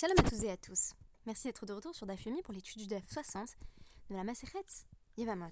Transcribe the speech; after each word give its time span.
Shalom 0.00 0.14
à 0.16 0.30
tous 0.30 0.44
et 0.44 0.50
à 0.52 0.56
tous. 0.56 0.92
Merci 1.26 1.48
d'être 1.48 1.66
de 1.66 1.72
retour 1.72 1.92
sur 1.92 2.06
Dafyomi 2.06 2.40
pour 2.42 2.54
l'étude 2.54 2.80
du 2.80 2.86
DAF 2.86 3.02
60 3.10 3.56
de 4.10 4.14
la 4.14 4.22
Maseret 4.22 4.64
Yevamot, 5.16 5.50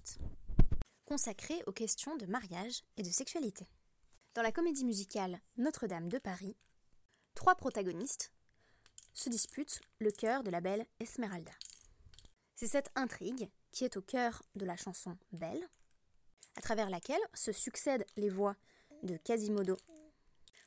consacrée 1.04 1.60
aux 1.66 1.72
questions 1.72 2.14
de 2.14 2.26
mariage 2.26 2.84
et 2.96 3.02
de 3.02 3.10
sexualité. 3.10 3.66
Dans 4.34 4.42
la 4.42 4.52
comédie 4.52 4.84
musicale 4.84 5.40
Notre-Dame 5.56 6.08
de 6.08 6.18
Paris, 6.18 6.56
trois 7.34 7.56
protagonistes 7.56 8.30
se 9.14 9.28
disputent 9.30 9.80
le 9.98 10.12
cœur 10.12 10.44
de 10.44 10.50
la 10.50 10.60
belle 10.60 10.86
Esmeralda. 11.00 11.50
C'est 12.54 12.68
cette 12.68 12.92
intrigue 12.94 13.50
qui 13.72 13.82
est 13.82 13.96
au 13.96 14.02
cœur 14.02 14.44
de 14.54 14.64
la 14.64 14.76
chanson 14.76 15.18
Belle, 15.32 15.68
à 16.54 16.60
travers 16.60 16.88
laquelle 16.88 17.26
se 17.34 17.50
succèdent 17.50 18.06
les 18.14 18.30
voix 18.30 18.54
de 19.02 19.16
Quasimodo, 19.16 19.76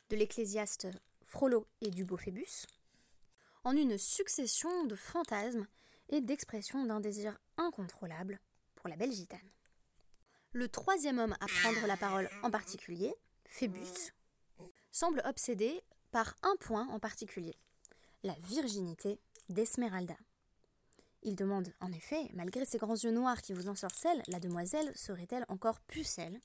de 0.09 0.17
l'ecclésiaste 0.17 0.89
Frollo 1.23 1.65
et 1.79 1.91
du 1.91 2.03
beau 2.03 2.17
Phébus, 2.17 2.65
en 3.63 3.75
une 3.75 3.97
succession 3.97 4.85
de 4.85 4.95
fantasmes 4.95 5.67
et 6.09 6.21
d'expressions 6.21 6.85
d'un 6.85 6.99
désir 6.99 7.37
incontrôlable 7.57 8.39
pour 8.75 8.89
la 8.89 8.95
belle 8.95 9.11
gitane. 9.11 9.39
Le 10.51 10.67
troisième 10.67 11.19
homme 11.19 11.35
à 11.39 11.45
prendre 11.45 11.85
la 11.85 11.97
parole 11.97 12.29
en 12.41 12.49
particulier, 12.49 13.13
Phébus, 13.45 14.13
semble 14.91 15.21
obsédé 15.25 15.81
par 16.11 16.35
un 16.41 16.55
point 16.59 16.87
en 16.87 16.99
particulier, 16.99 17.55
la 18.23 18.33
virginité 18.47 19.19
d'Esmeralda. 19.49 20.15
Il 21.21 21.35
demande 21.35 21.71
en 21.81 21.91
effet, 21.91 22.29
malgré 22.33 22.65
ses 22.65 22.77
grands 22.77 22.95
yeux 22.95 23.11
noirs 23.11 23.41
qui 23.41 23.53
vous 23.53 23.67
ensorcellent, 23.67 24.23
la 24.27 24.39
demoiselle 24.39 24.91
serait-elle 24.95 25.45
encore 25.49 25.79
pucelle 25.81 26.39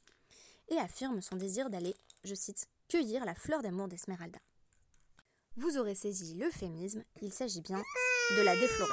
Et 0.69 0.77
affirme 0.77 1.23
son 1.23 1.37
désir 1.37 1.71
d'aller, 1.71 1.95
je 2.25 2.35
cite, 2.35 2.67
cueillir 2.89 3.25
la 3.25 3.35
fleur 3.35 3.63
d'amour 3.63 3.89
d'Esmeralda. 3.89 4.41
Vous 5.57 5.79
aurez 5.79 5.95
saisi 5.95 6.35
l'euphémisme, 6.35 7.05
il 7.23 7.33
s'agit 7.33 7.61
bien 7.61 7.81
de 8.37 8.43
la 8.43 8.57
déflorer. 8.57 8.91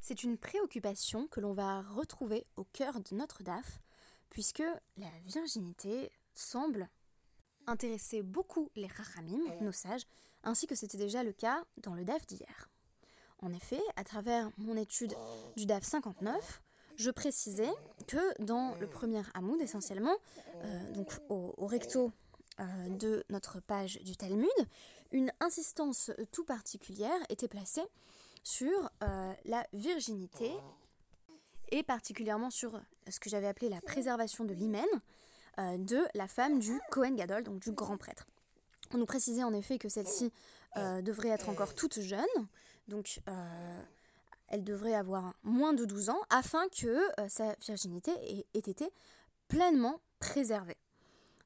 C'est 0.00 0.22
une 0.22 0.38
préoccupation 0.38 1.26
que 1.26 1.40
l'on 1.40 1.52
va 1.52 1.82
retrouver 1.82 2.46
au 2.56 2.62
cœur 2.62 3.00
de 3.00 3.16
notre 3.16 3.42
DAF, 3.42 3.80
puisque 4.28 4.62
la 4.96 5.10
virginité 5.24 6.12
semble 6.34 6.88
intéresser 7.66 8.22
beaucoup 8.22 8.70
les 8.76 8.86
rachamim, 8.86 9.40
nos 9.60 9.72
sages, 9.72 10.06
ainsi 10.44 10.68
que 10.68 10.76
c'était 10.76 10.96
déjà 10.96 11.24
le 11.24 11.32
cas 11.32 11.64
dans 11.78 11.94
le 11.94 12.04
DAF 12.04 12.24
d'hier. 12.26 12.68
En 13.40 13.52
effet, 13.52 13.82
à 13.96 14.04
travers 14.04 14.48
mon 14.58 14.76
étude 14.76 15.14
du 15.56 15.66
DAF 15.66 15.82
59, 15.82 16.62
je 16.94 17.10
précisais 17.10 17.72
que 18.06 18.42
dans 18.42 18.76
le 18.76 18.88
premier 18.88 19.22
Hamoud, 19.34 19.60
essentiellement, 19.60 20.16
euh, 20.62 20.90
donc 20.92 21.18
au 21.28 21.66
recto 21.66 22.12
euh, 22.60 22.88
de 22.90 23.24
notre 23.30 23.58
page 23.60 23.98
du 24.02 24.16
Talmud, 24.16 24.50
une 25.12 25.32
insistance 25.40 26.10
tout 26.32 26.44
particulière 26.44 27.18
était 27.28 27.48
placée 27.48 27.84
sur 28.42 28.90
euh, 29.02 29.32
la 29.44 29.66
virginité 29.72 30.50
et 31.70 31.82
particulièrement 31.82 32.50
sur 32.50 32.80
ce 33.08 33.20
que 33.20 33.30
j'avais 33.30 33.46
appelé 33.46 33.68
la 33.68 33.80
préservation 33.80 34.44
de 34.44 34.54
l'hymen 34.54 34.86
euh, 35.58 35.78
de 35.78 36.00
la 36.14 36.28
femme 36.28 36.58
du 36.58 36.80
Kohen 36.90 37.16
Gadol, 37.16 37.44
donc 37.44 37.60
du 37.60 37.72
grand 37.72 37.96
prêtre. 37.96 38.26
On 38.92 38.98
nous 38.98 39.06
précisait 39.06 39.44
en 39.44 39.52
effet 39.52 39.78
que 39.78 39.88
celle-ci 39.88 40.32
devrait 40.76 41.28
être 41.28 41.48
encore 41.48 41.74
toute 41.74 42.00
jeune, 42.00 42.24
donc 42.88 43.20
elle 44.48 44.64
devrait 44.64 44.94
avoir 44.94 45.34
moins 45.44 45.72
de 45.74 45.84
12 45.84 46.10
ans 46.10 46.20
afin 46.28 46.68
que 46.68 46.98
sa 47.28 47.54
virginité 47.60 48.10
ait 48.54 48.58
été 48.58 48.90
pleinement 49.46 50.00
préservée. 50.18 50.76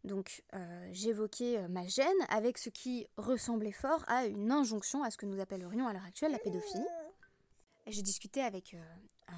Donc 0.04 0.42
euh, 0.54 0.88
j'évoquais 0.92 1.58
euh, 1.58 1.68
ma 1.68 1.86
gêne 1.86 2.06
avec 2.28 2.58
ce 2.58 2.68
qui 2.68 3.06
ressemblait 3.16 3.72
fort 3.72 4.04
à 4.06 4.26
une 4.26 4.52
injonction 4.52 5.02
à 5.02 5.10
ce 5.10 5.16
que 5.16 5.24
nous 5.24 5.40
appellerions 5.40 5.88
à 5.88 5.94
l'heure 5.94 6.04
actuelle 6.04 6.32
la 6.32 6.38
pédophilie. 6.38 6.86
J'ai 7.86 8.02
discuté 8.02 8.42
avec 8.42 8.74
euh, 8.74 9.32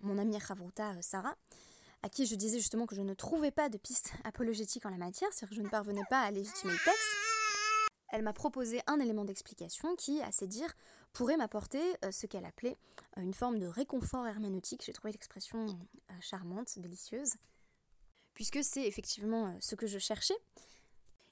mon 0.00 0.18
amie 0.18 0.38
Ravruta 0.38 1.00
Sarah, 1.00 1.36
à 2.02 2.10
qui 2.10 2.26
je 2.26 2.34
disais 2.34 2.58
justement 2.58 2.86
que 2.86 2.94
je 2.94 3.02
ne 3.02 3.14
trouvais 3.14 3.50
pas 3.50 3.70
de 3.70 3.78
piste 3.78 4.12
apologétique 4.24 4.84
en 4.84 4.90
la 4.90 4.98
matière, 4.98 5.28
c'est-à-dire 5.32 5.56
que 5.56 5.62
je 5.62 5.62
ne 5.62 5.70
parvenais 5.70 6.04
pas 6.10 6.20
à 6.20 6.30
légitimer 6.30 6.74
le 6.74 6.78
texte. 6.84 7.10
Elle 8.12 8.22
m'a 8.22 8.32
proposé 8.32 8.80
un 8.88 8.98
élément 8.98 9.24
d'explication 9.24 9.94
qui, 9.94 10.20
à 10.20 10.32
ses 10.32 10.48
dires, 10.48 10.74
pourrait 11.12 11.36
m'apporter 11.36 11.80
ce 12.10 12.26
qu'elle 12.26 12.44
appelait 12.44 12.76
une 13.16 13.32
forme 13.32 13.60
de 13.60 13.66
réconfort 13.66 14.26
herméneutique. 14.26 14.82
J'ai 14.84 14.92
trouvé 14.92 15.12
l'expression 15.12 15.78
charmante, 16.20 16.76
délicieuse 16.76 17.34
puisque 18.34 18.62
c'est 18.62 18.86
effectivement 18.86 19.46
euh, 19.46 19.52
ce 19.60 19.74
que 19.74 19.86
je 19.86 19.98
cherchais. 19.98 20.36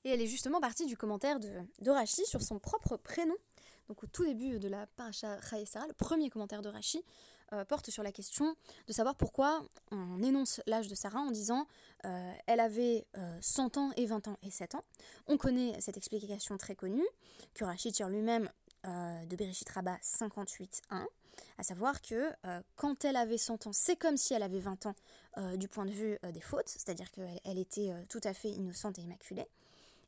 Et 0.05 0.11
elle 0.11 0.21
est 0.21 0.27
justement 0.27 0.61
partie 0.61 0.87
du 0.87 0.97
commentaire 0.97 1.41
de, 1.41 1.51
de 1.81 2.07
sur 2.07 2.43
son 2.43 2.59
propre 2.59 2.97
prénom. 2.97 3.35
Donc 3.89 4.05
au 4.05 4.07
tout 4.07 4.25
début 4.25 4.59
de 4.59 4.69
la 4.69 4.87
paracha 4.87 5.41
Chaesara, 5.41 5.87
le 5.87 5.93
premier 5.95 6.31
commentaire 6.31 6.63
de 6.63 6.69
Rashi 6.69 7.03
euh, 7.53 7.65
porte 7.65 7.91
sur 7.91 8.03
la 8.03 8.13
question 8.13 8.55
de 8.87 8.93
savoir 8.93 9.17
pourquoi 9.17 9.67
on 9.91 10.23
énonce 10.23 10.61
l'âge 10.67 10.89
de 10.89 10.95
Sarah 10.95 11.21
en 11.21 11.31
disant 11.31 11.67
euh, 12.05 12.33
elle 12.47 12.61
avait 12.61 13.07
100 13.41 13.77
ans 13.79 13.91
et 13.97 14.07
20 14.07 14.29
ans 14.29 14.39
et 14.43 14.51
7 14.51 14.75
ans. 14.75 14.85
On 15.27 15.37
connaît 15.37 15.81
cette 15.81 15.97
explication 15.97 16.57
très 16.59 16.77
connue 16.77 17.07
que 17.55 17.65
Rashi 17.65 17.91
tire 17.91 18.09
lui-même 18.09 18.51
de 18.85 19.37
Bereshit 19.37 19.69
Rabbah 19.69 19.99
58.1 20.03 21.07
à 21.59 21.63
savoir 21.63 22.01
que 22.03 22.33
euh, 22.47 22.63
quand 22.77 23.05
elle 23.05 23.17
avait 23.17 23.39
100 23.39 23.67
ans, 23.67 23.73
c'est 23.73 23.97
comme 23.97 24.17
si 24.17 24.35
elle 24.35 24.43
avait 24.43 24.61
20 24.61 24.87
ans 24.87 24.95
euh, 25.37 25.57
du 25.57 25.69
point 25.69 25.85
de 25.85 25.91
vue 25.91 26.19
euh, 26.25 26.33
des 26.33 26.41
fautes, 26.41 26.69
c'est-à-dire 26.69 27.11
qu'elle 27.11 27.41
elle 27.45 27.59
était 27.59 27.93
tout 28.09 28.21
à 28.25 28.35
fait 28.35 28.51
innocente 28.51 28.99
et 28.99 29.03
immaculée. 29.03 29.47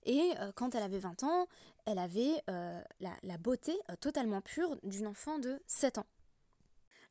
Et 0.07 0.33
quand 0.55 0.75
elle 0.75 0.83
avait 0.83 0.99
20 0.99 1.25
ans, 1.25 1.47
elle 1.85 1.99
avait 1.99 2.43
la, 3.01 3.39
beauté 3.39 3.79
totalement 4.01 4.41
pure 4.41 4.79
d'une 4.83 5.07
enfant 5.07 5.39
de 5.39 5.61
7 5.67 5.99
ans. 5.99 6.07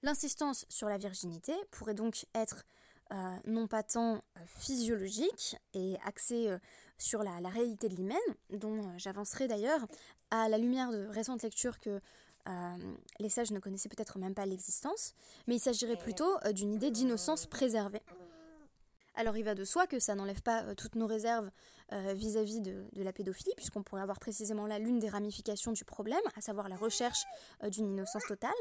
L'insistance 0.02 0.66
sur 0.70 0.90
la 0.90 0.98
virginité 0.98 1.54
pourrait 1.70 1.94
donc 1.94 2.26
être 2.34 2.66
non 3.46 3.68
pas 3.68 3.84
tant 3.84 4.24
physiologique 4.48 5.56
et 5.76 5.98
axée 6.04 6.58
sur 6.98 7.22
la, 7.22 7.40
la, 7.42 7.50
réalité 7.50 7.90
de 7.90 7.96
l'hymen, 7.96 8.18
dont 8.50 8.92
j'avancerai 8.98 9.48
d'ailleurs 9.48 9.86
à 10.32 10.50
la 10.50 10.58
lumière 10.58 10.92
de 10.92 11.06
récentes 11.10 11.44
lectures 11.44 11.80
que 11.80 12.00
euh, 12.48 12.78
les 13.20 13.30
sages 13.30 13.52
ne 13.52 13.60
connaissaient 13.60 13.90
peut-être 13.90 14.18
même 14.18 14.34
pas 14.34 14.46
l'existence, 14.46 15.14
mais 15.48 15.56
il 15.56 15.60
s'agirait 15.60 15.98
plutôt 15.98 16.38
euh, 16.46 16.52
d'une 16.52 16.72
idée 16.72 16.92
d'innocence 16.92 17.46
préservée. 17.46 18.02
Alors 19.16 19.36
il 19.38 19.44
va 19.44 19.56
de 19.56 19.66
soi 19.66 19.86
que 19.88 20.00
ça 20.00 20.16
n'enlève 20.16 20.42
pas 20.42 20.64
euh, 20.64 20.76
toutes 20.76 20.96
nos 20.96 21.08
réserves 21.08 21.50
vis-à-vis 22.14 22.62
de, 22.62 22.86
la 22.98 23.12
pédophilie, 23.12 23.56
puisqu'on 23.58 23.82
pourrait 23.82 24.04
avoir 24.04 24.20
précisément 24.20 24.68
là 24.68 24.78
l'une 24.78 25.00
des 25.00 25.10
ramifications 25.10 25.72
du 25.72 25.86
problème, 25.86 26.22
à 26.36 26.42
savoir 26.42 26.70
la 26.70 26.78
recherche 26.78 27.26
d'une 27.72 27.90
innocence 27.90 28.22
totale. 28.28 28.54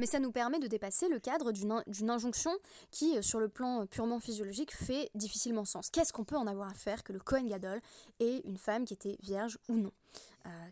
Mais 0.00 0.06
ça 0.06 0.18
nous 0.18 0.32
permet 0.32 0.58
de 0.58 0.66
dépasser 0.66 1.08
le 1.08 1.18
cadre 1.18 1.52
d'une 1.52 2.10
injonction 2.10 2.52
qui, 2.90 3.22
sur 3.22 3.38
le 3.38 3.50
plan 3.50 3.84
purement 3.86 4.18
physiologique, 4.18 4.74
fait 4.74 5.10
difficilement 5.14 5.66
sens. 5.66 5.90
Qu'est-ce 5.90 6.10
qu'on 6.10 6.24
peut 6.24 6.38
en 6.38 6.46
avoir 6.46 6.70
à 6.70 6.74
faire 6.74 7.04
que 7.04 7.12
le 7.12 7.20
Kohen 7.20 7.46
Gadol 7.46 7.82
ait 8.18 8.40
une 8.46 8.56
femme 8.56 8.86
qui 8.86 8.94
était 8.94 9.18
vierge 9.20 9.58
ou 9.68 9.74
non? 9.74 9.92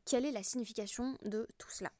Quelle 0.07 0.25
est 0.25 0.33
la 0.33 0.43
signification 0.43 1.19
de 1.27 1.47
tout 1.59 1.69
cela? 1.69 1.93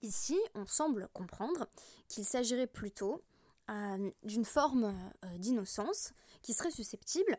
Ici, 0.00 0.38
on 0.54 0.64
semble 0.64 1.08
comprendre 1.12 1.66
qu'il 2.06 2.24
s'agirait 2.24 2.68
plutôt 2.68 3.20
euh, 3.68 4.10
d'une 4.22 4.44
forme 4.44 4.94
euh, 5.24 5.38
d'innocence 5.38 6.12
qui 6.42 6.52
serait 6.52 6.70
susceptible, 6.70 7.36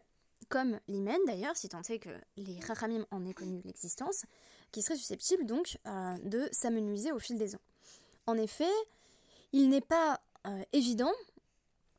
comme 0.49 0.77
l'hymen 0.89 1.19
d'ailleurs, 1.25 1.55
si 1.55 1.69
tant 1.69 1.81
est 1.83 1.99
que 1.99 2.09
les 2.35 2.59
rachamim 2.59 3.05
en 3.11 3.25
aient 3.25 3.33
connu 3.33 3.61
l'existence, 3.63 4.25
qui 4.73 4.81
serait 4.81 4.97
susceptible 4.97 5.45
donc 5.45 5.77
euh, 5.87 6.17
de 6.25 6.49
s'amenuiser 6.51 7.13
au 7.13 7.19
fil 7.19 7.37
des 7.37 7.55
ans. 7.55 7.61
En 8.29 8.37
effet, 8.37 8.69
il 9.53 9.69
n'est 9.69 9.81
pas 9.81 10.21
évident 10.71 11.11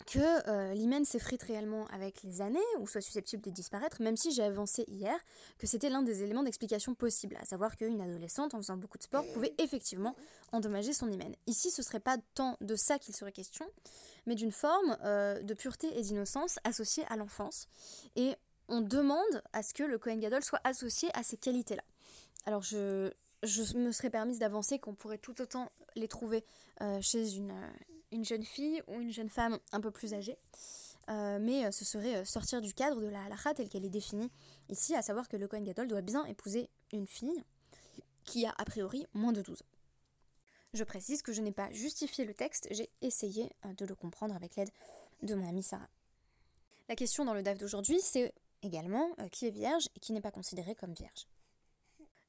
que 0.07 0.49
euh, 0.49 0.75
l'hymen 0.75 1.05
s'effrite 1.05 1.43
réellement 1.43 1.87
avec 1.89 2.23
les 2.23 2.41
années 2.41 2.59
ou 2.79 2.87
soit 2.87 3.01
susceptible 3.01 3.43
de 3.43 3.51
disparaître, 3.51 4.01
même 4.01 4.17
si 4.17 4.31
j'ai 4.31 4.45
avancé 4.45 4.85
hier 4.87 5.17
que 5.59 5.67
c'était 5.67 5.91
l'un 5.91 6.03
des 6.03 6.23
éléments 6.23 6.45
d'explication 6.45 6.95
possible, 6.95 7.37
à 7.41 7.45
savoir 7.45 7.77
qu'une 7.77 8.01
adolescente 8.01 8.55
en 8.55 8.59
faisant 8.59 8.77
beaucoup 8.77 8.99
de 8.99 9.03
sport 9.03 9.25
pouvait 9.33 9.55
effectivement 9.59 10.15
endommager 10.53 10.93
son 10.93 11.11
hymen. 11.11 11.35
Ici, 11.47 11.71
ce 11.71 11.83
serait 11.83 12.01
pas 12.01 12.17
tant 12.35 12.57
de 12.61 12.77
ça 12.77 12.99
qu'il 12.99 13.15
serait 13.15 13.33
question, 13.33 13.67
mais 14.27 14.37
d'une 14.37 14.53
forme 14.53 14.97
euh, 15.05 15.43
de 15.43 15.55
pureté 15.55 15.99
et 15.99 16.03
d'innocence 16.03 16.59
associée 16.65 17.05
à 17.09 17.17
l'enfance. 17.17 17.67
Et 18.15 18.35
on 18.69 18.83
demande 18.83 19.43
à 19.53 19.65
ce 19.65 19.75
que 19.75 19.83
le 19.83 19.99
Kohen 19.99 20.21
Gadol 20.21 20.45
soit 20.45 20.61
associé 20.65 21.09
à 21.15 21.25
ces 21.25 21.37
qualités-là. 21.37 21.83
Alors 22.47 22.63
je, 22.63 23.11
je 23.43 23.77
me 23.77 23.93
serais 23.93 24.11
permise 24.11 24.39
d'avancer 24.39 24.79
qu'on 24.79 24.95
pourrait 24.95 25.19
tout 25.19 25.41
autant 25.41 25.71
les 25.97 26.09
trouver 26.09 26.45
euh, 26.83 27.01
chez 27.01 27.35
une, 27.35 27.55
une 28.13 28.25
jeune 28.25 28.45
fille 28.45 28.83
ou 28.87 29.01
une 29.01 29.13
jeune 29.13 29.31
femme 29.31 29.59
un 29.73 29.81
peu 29.81 29.91
plus 29.91 30.15
âgée. 30.15 30.37
Euh, 31.11 31.39
mais 31.41 31.65
euh, 31.65 31.71
ce 31.73 31.85
serait 31.85 32.17
euh, 32.17 32.25
sortir 32.25 32.61
du 32.61 32.73
cadre 32.73 33.01
de 33.01 33.09
la 33.09 33.25
halakha 33.25 33.55
telle 33.55 33.69
qu'elle 33.69 33.85
est 33.85 33.91
définie 33.91 34.31
ici, 34.69 34.95
à 34.95 35.03
savoir 35.03 35.29
que 35.29 35.37
le 35.37 35.49
Kohen 35.49 35.65
Gadol 35.65 35.89
doit 35.89 36.03
bien 36.03 36.25
épouser 36.27 36.71
une 36.93 37.07
fille 37.07 37.43
qui 38.25 38.47
a 38.47 38.55
a 38.57 38.65
priori 38.65 39.07
moins 39.13 39.33
de 39.33 39.43
12 39.43 39.63
ans. 39.63 39.67
Je 40.73 40.85
précise 40.85 41.23
que 41.23 41.33
je 41.33 41.43
n'ai 41.43 41.51
pas 41.51 41.71
justifié 41.73 42.25
le 42.25 42.33
texte, 42.33 42.69
j'ai 42.71 42.89
essayé 43.01 43.51
de 43.77 43.85
le 43.85 43.97
comprendre 43.97 44.37
avec 44.37 44.55
l'aide 44.55 44.71
de 45.23 45.35
mon 45.35 45.49
amie 45.49 45.65
Sarah. 45.65 45.89
La 46.89 46.95
question 46.95 47.25
dans 47.25 47.35
le 47.35 47.43
DAF 47.43 47.59
d'aujourd'hui, 47.59 47.99
c'est 48.01 48.33
également 48.63 49.11
qui 49.33 49.47
est 49.47 49.51
vierge 49.51 49.89
et 49.97 50.01
qui 50.01 50.13
n'est 50.13 50.21
pas 50.21 50.31
considéré 50.31 50.77
comme 50.77 50.93
vierge. 50.93 51.27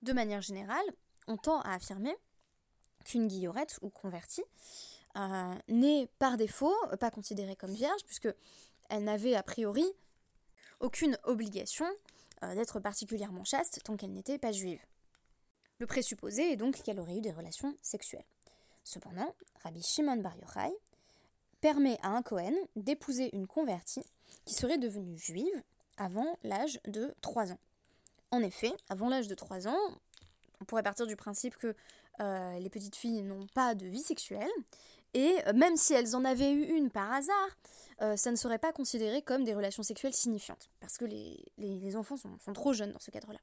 De 0.02 0.14
manière 0.14 0.42
générale, 0.42 0.86
on 1.28 1.38
tend 1.38 1.62
à 1.62 1.74
affirmer 1.74 2.16
qu'une 3.06 3.28
guillorette 3.28 3.78
ou 3.82 3.90
convertie 3.90 4.44
euh, 5.16 5.56
n'est 5.68 6.08
par 6.20 6.38
défaut 6.38 6.76
pas 7.00 7.12
considérée 7.12 7.56
comme 7.56 7.74
vierge, 7.74 8.04
puisque 8.06 8.30
elle 8.90 9.04
n'avait 9.04 9.36
a 9.36 9.44
priori 9.44 9.86
aucune 10.80 11.18
obligation 11.24 11.86
euh, 12.44 12.56
d'être 12.56 12.80
particulièrement 12.80 13.44
chaste 13.44 13.82
tant 13.84 13.96
qu'elle 13.96 14.14
n'était 14.14 14.40
pas 14.40 14.52
juive. 14.52 14.82
Le 15.78 15.86
présupposé 15.86 16.52
est 16.52 16.58
donc 16.58 16.82
qu'elle 16.82 17.00
aurait 17.00 17.18
eu 17.18 17.22
des 17.22 17.32
relations 17.32 17.76
sexuelles. 17.82 18.26
Cependant, 18.84 19.36
Rabbi 19.64 19.82
Shimon 19.84 20.18
Bar 20.18 20.36
Yochai 20.38 20.74
permet 21.60 21.98
à 22.02 22.10
un 22.10 22.24
Cohen 22.24 22.54
d'épouser 22.76 23.30
une 23.36 23.48
convertie 23.48 24.04
qui 24.46 24.56
serait 24.56 24.80
devenue 24.80 25.18
juive 25.18 25.64
avant 25.98 26.38
l'âge 26.44 26.80
de 26.88 27.14
3 27.22 27.52
ans. 27.52 27.60
En 28.32 28.42
effet, 28.42 28.72
avant 28.90 29.10
l'âge 29.10 29.28
de 29.28 29.36
3 29.36 29.68
ans, 29.68 29.78
on 30.62 30.66
pourrait 30.66 30.84
partir 30.84 31.06
du 31.06 31.16
principe 31.18 31.58
que 31.58 31.76
euh, 32.22 32.60
les 32.60 32.70
petites 32.70 32.96
filles 32.96 33.24
n'ont 33.24 33.48
pas 33.54 33.76
de 33.76 33.86
vie 33.88 34.02
sexuelle, 34.02 34.50
et 35.14 35.36
euh, 35.48 35.54
même 35.54 35.76
si 35.76 35.94
elles 35.94 36.16
en 36.16 36.24
avaient 36.24 36.52
eu 36.52 36.64
une 36.64 36.90
par 36.90 37.12
hasard, 37.12 37.50
euh, 38.02 38.16
ça 38.16 38.32
ne 38.32 38.36
serait 38.38 38.60
pas 38.60 38.72
considéré 38.72 39.22
comme 39.22 39.44
des 39.44 39.54
relations 39.54 39.84
sexuelles 39.84 40.14
signifiantes, 40.14 40.70
parce 40.80 40.98
que 40.98 41.06
les, 41.06 41.96
enfants 41.96 42.16
sont, 42.16 42.54
trop 42.54 42.74
jeunes 42.74 42.94
dans 42.94 43.00
ce 43.00 43.12
cadre-là. 43.12 43.40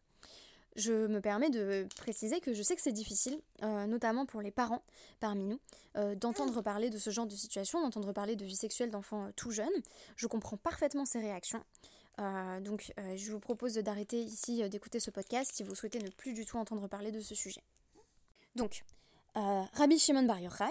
Je 0.76 1.06
me 1.06 1.20
permets 1.20 1.50
de 1.50 1.87
préciser 1.96 2.40
que 2.40 2.55
je 2.55 2.62
sais 2.62 2.76
que 2.76 2.82
c'est 2.82 2.93
difficile, 2.93 3.40
notamment 3.62 4.26
pour 4.26 4.40
les 4.40 4.52
parents 4.52 4.85
parmi 5.19 5.44
nous, 5.44 5.58
d'entendre 6.14 6.62
parler 6.62 6.88
de 6.88 6.99
ce 6.99 7.11
genre 7.11 7.26
de 7.26 7.35
situation, 7.35 7.81
d'entendre 7.81 8.12
parler 8.12 8.37
de 8.37 8.44
vie 8.44 8.55
sexuelle 8.55 8.90
d'enfants 8.90 9.29
tout 9.35 9.50
jeunes. 9.50 9.67
Je 10.14 10.29
comprends 10.29 10.56
parfaitement 10.56 11.05
ces 11.05 11.19
réactions. 11.19 11.64
Donc 12.19 12.93
je 13.17 13.31
vous 13.31 13.41
propose 13.41 13.75
d'arrêter 13.75 14.20
ici 14.20 14.69
d'écouter 14.69 15.00
ce 15.00 15.11
podcast 15.11 15.53
si 15.55 15.62
vous 15.62 15.75
souhaitez 15.75 15.99
ne 16.00 16.11
plus 16.11 16.32
du 16.32 16.44
tout 16.44 16.56
entendre 16.59 16.88
parler 16.88 17.12
de 17.12 17.20
ce 17.20 17.35
sujet. 17.35 17.62
Donc, 18.56 18.85
euh, 19.37 19.62
Rabbi 19.75 19.99
Shimon 19.99 20.25
Bar 20.25 20.41
Yochai 20.41 20.65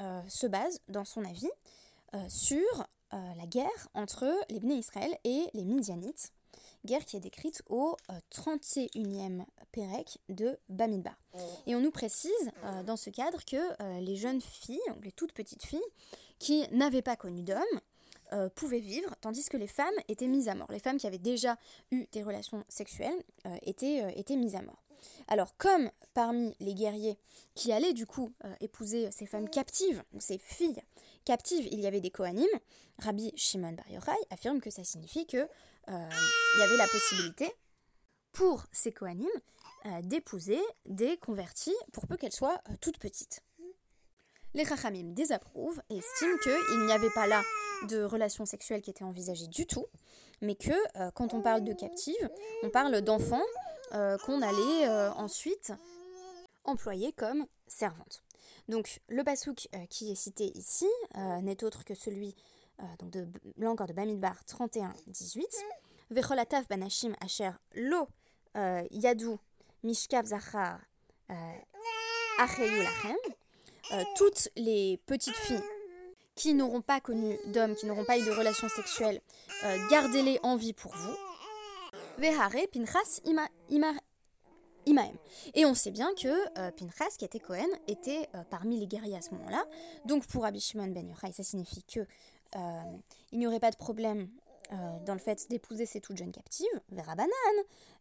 euh, 0.00 0.22
se 0.28 0.46
base 0.46 0.80
dans 0.88 1.04
son 1.04 1.24
avis 1.24 1.50
euh, 2.14 2.28
sur 2.28 2.86
la 3.12 3.46
guerre 3.46 3.88
entre 3.94 4.26
les 4.50 4.60
Bnei 4.60 4.78
Israël 4.78 5.16
et 5.24 5.44
les 5.54 5.64
Midianites, 5.64 6.32
guerre 6.84 7.02
qui 7.04 7.16
est 7.16 7.20
décrite 7.20 7.62
au 7.70 7.96
31e 8.30 9.44
Pérec 9.72 10.18
de 10.28 10.58
Bamidbar. 10.68 11.16
Et 11.66 11.74
on 11.74 11.80
nous 11.80 11.92
précise 11.92 12.50
dans 12.84 12.98
ce 12.98 13.08
cadre 13.08 13.42
que 13.46 14.00
les 14.00 14.16
jeunes 14.16 14.42
filles, 14.42 14.82
les 15.02 15.12
toutes 15.12 15.32
petites 15.32 15.64
filles, 15.64 15.80
qui 16.38 16.66
n'avaient 16.72 17.00
pas 17.00 17.16
connu 17.16 17.42
d'hommes, 17.42 17.80
pouvaient 18.54 18.80
vivre, 18.80 19.14
tandis 19.20 19.44
que 19.48 19.56
les 19.56 19.66
femmes 19.66 19.94
étaient 20.08 20.26
mises 20.26 20.48
à 20.48 20.54
mort. 20.54 20.70
Les 20.70 20.78
femmes 20.78 20.98
qui 20.98 21.06
avaient 21.06 21.18
déjà 21.18 21.56
eu 21.90 22.06
des 22.12 22.22
relations 22.22 22.64
sexuelles 22.68 23.22
étaient, 23.62 24.18
étaient 24.18 24.36
mises 24.36 24.56
à 24.56 24.62
mort. 24.62 24.82
Alors, 25.28 25.56
comme 25.56 25.90
parmi 26.14 26.54
les 26.60 26.74
guerriers 26.74 27.18
qui 27.54 27.72
allaient 27.72 27.92
du 27.92 28.06
coup 28.06 28.32
euh, 28.44 28.54
épouser 28.60 29.10
ces 29.10 29.26
femmes 29.26 29.48
captives, 29.48 30.02
ces 30.18 30.38
filles 30.38 30.80
captives, 31.24 31.66
il 31.70 31.80
y 31.80 31.86
avait 31.86 32.00
des 32.00 32.10
Kohanim, 32.10 32.48
Rabbi 32.98 33.32
Shimon 33.36 33.72
Bar 33.72 33.88
Yochai 33.90 34.18
affirme 34.30 34.60
que 34.60 34.70
ça 34.70 34.84
signifie 34.84 35.26
que 35.26 35.36
euh, 35.36 35.48
il 35.86 36.60
y 36.60 36.62
avait 36.62 36.76
la 36.76 36.88
possibilité 36.88 37.52
pour 38.32 38.64
ces 38.72 38.92
Kohanim 38.92 39.28
euh, 39.86 40.02
d'épouser 40.02 40.60
des 40.86 41.16
convertis 41.18 41.76
pour 41.92 42.06
peu 42.06 42.16
qu'elles 42.16 42.32
soient 42.32 42.60
toutes 42.80 42.98
petites. 42.98 43.42
Les 44.56 44.64
Chachamim 44.64 45.12
désapprouvent 45.12 45.80
et 45.90 45.98
estiment 45.98 46.36
qu'il 46.38 46.86
n'y 46.86 46.92
avait 46.92 47.10
pas 47.10 47.26
là 47.26 47.42
de 47.88 48.02
relations 48.02 48.46
sexuelles 48.46 48.82
qui 48.82 48.90
étaient 48.90 49.04
envisagées 49.04 49.48
du 49.48 49.66
tout, 49.66 49.86
mais 50.40 50.54
que 50.54 50.72
quand 51.10 51.34
on 51.34 51.42
parle 51.42 51.62
de 51.62 51.74
captives, 51.74 52.30
on 52.62 52.70
parle 52.70 53.02
d'enfants 53.02 53.44
euh, 53.92 54.18
qu'on 54.18 54.42
allait 54.42 54.88
euh, 54.88 55.12
ensuite 55.12 55.72
employer 56.64 57.12
comme 57.12 57.46
servante. 57.68 58.24
Donc 58.68 59.00
le 59.08 59.22
pasouk 59.22 59.68
euh, 59.74 59.86
qui 59.88 60.10
est 60.10 60.16
cité 60.16 60.50
ici 60.56 60.88
n'est 61.42 61.62
autre 61.62 61.84
que 61.84 61.94
celui 61.94 62.34
de, 63.00 63.28
là 63.58 63.86
de 63.86 63.92
Bamidbar 63.92 64.42
31-18. 64.48 65.44
Vecholatav 66.10 66.66
banashim 66.68 67.14
asher 67.20 67.52
lo 67.74 68.08
yadu 68.90 69.36
mishkav 69.84 70.26
zachar 70.26 70.80
lachem. 73.90 74.06
Toutes 74.16 74.48
les 74.56 75.00
petites 75.06 75.36
filles 75.36 75.62
qui 76.34 76.54
n'auront 76.54 76.82
pas 76.82 77.00
connu 77.00 77.38
d'hommes, 77.46 77.74
qui 77.74 77.86
n'auront 77.86 78.04
pas 78.04 78.18
eu 78.18 78.24
de 78.24 78.30
relations 78.30 78.68
sexuelles, 78.68 79.20
gardez-les 79.90 80.38
en 80.42 80.56
vie 80.56 80.74
pour 80.74 80.94
vous. 80.94 81.16
Vehare 82.18 82.68
Pinchas 82.72 83.20
Imaem. 84.86 85.16
Et 85.54 85.66
on 85.66 85.74
sait 85.74 85.90
bien 85.90 86.14
que 86.14 86.28
euh, 86.58 86.70
Pinchas, 86.70 87.16
qui 87.18 87.24
était 87.24 87.40
Cohen, 87.40 87.66
était 87.88 88.28
euh, 88.34 88.42
parmi 88.48 88.78
les 88.78 88.86
guerriers 88.86 89.16
à 89.16 89.22
ce 89.22 89.30
moment-là. 89.34 89.64
Donc 90.04 90.26
pour 90.26 90.42
Rabbi 90.42 90.72
ben 90.74 91.08
Yochai, 91.08 91.32
ça 91.32 91.42
signifie 91.42 91.82
que 91.82 92.00
euh, 92.00 92.82
il 93.32 93.38
n'y 93.38 93.46
aurait 93.46 93.60
pas 93.60 93.70
de 93.70 93.76
problème 93.76 94.28
dans 95.04 95.12
le 95.12 95.20
fait 95.20 95.48
d'épouser 95.48 95.86
ces 95.86 96.00
toutes 96.00 96.16
jeunes 96.16 96.32
captives, 96.32 96.66
Vera 96.90 97.14
Banan, 97.14 97.30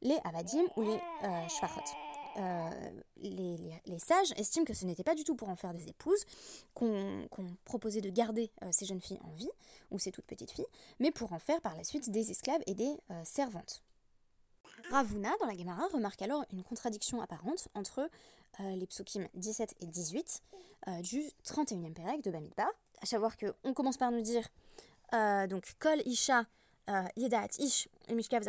les 0.01 0.17
Avadim 0.23 0.63
ou 0.75 0.81
les 0.81 0.99
euh, 2.37 2.91
Les, 3.17 3.99
sages 3.99 4.33
estiment 4.35 4.65
que 4.65 4.73
ce 4.73 4.85
n'était 4.85 5.03
pas 5.03 5.15
du 5.15 5.23
tout 5.23 5.35
pour 5.35 5.49
en 5.49 5.55
faire 5.55 5.73
des 5.73 5.87
épouses 5.87 6.25
qu'on 6.73 7.27
proposait 7.63 8.01
de 8.01 8.09
garder 8.09 8.51
ces 8.71 8.85
jeunes 8.85 9.01
filles 9.01 9.19
en 9.23 9.31
vie, 9.31 9.49
ou 9.91 9.99
ces 9.99 10.11
toutes 10.11 10.25
petites 10.25 10.51
filles, 10.51 10.67
mais 10.99 11.11
pour 11.11 11.33
en 11.33 11.39
faire 11.39 11.61
par 11.61 11.75
la 11.75 11.83
suite 11.83 12.09
des 12.09 12.31
esclaves 12.31 12.61
et 12.67 12.75
des 12.75 12.93
servantes. 13.23 13.81
Ravuna, 14.91 15.31
dans 15.39 15.47
la 15.47 15.57
Gemara, 15.57 15.87
remarque 15.93 16.21
alors 16.21 16.45
une 16.51 16.63
contradiction 16.63 17.21
apparente 17.21 17.67
entre 17.73 18.09
euh, 18.59 18.75
les 18.75 18.85
psukim 18.85 19.27
17 19.33 19.75
et 19.81 19.87
18 19.87 20.43
euh, 20.87 21.01
du 21.01 21.23
31e 21.43 21.93
Pérec 21.93 22.23
de 22.23 22.31
Bamidbar, 22.31 22.69
à 23.01 23.05
savoir 23.05 23.35
qu'on 23.37 23.73
commence 23.73 23.97
par 23.97 24.11
nous 24.11 24.21
dire 24.21 24.47
euh, 25.13 25.47
donc 25.47 25.75
Kol 25.79 26.01
Isha 26.05 26.45
Yedat 27.17 27.47
Ish 27.57 27.89
Mishkav 28.09 28.43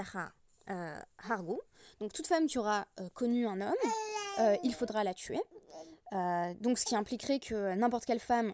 Zacha 0.66 1.06
Hargu, 1.28 1.56
donc 2.00 2.12
toute 2.12 2.26
femme 2.26 2.46
qui 2.46 2.58
aura 2.58 2.86
connu 3.14 3.46
un 3.46 3.60
homme, 3.60 4.58
il 4.62 4.74
faudra 4.74 5.04
la 5.04 5.14
tuer. 5.14 5.40
donc 6.12 6.78
ce 6.78 6.84
qui 6.84 6.96
impliquerait 6.96 7.38
que 7.38 7.74
n'importe 7.74 8.04
quelle 8.04 8.20
femme 8.20 8.52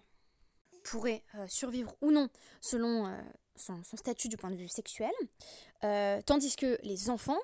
pourrait 0.85 1.23
survivre 1.49 1.95
ou 2.01 2.11
non 2.11 2.29
selon 2.61 3.11
son, 3.57 3.83
statut 3.97 4.29
du 4.29 4.37
point 4.37 4.51
de 4.51 4.57
vue 4.57 4.69
sexuel, 4.69 5.13
tandis 6.27 6.57
que 6.57 6.79
les 6.83 7.11
enfants 7.11 7.41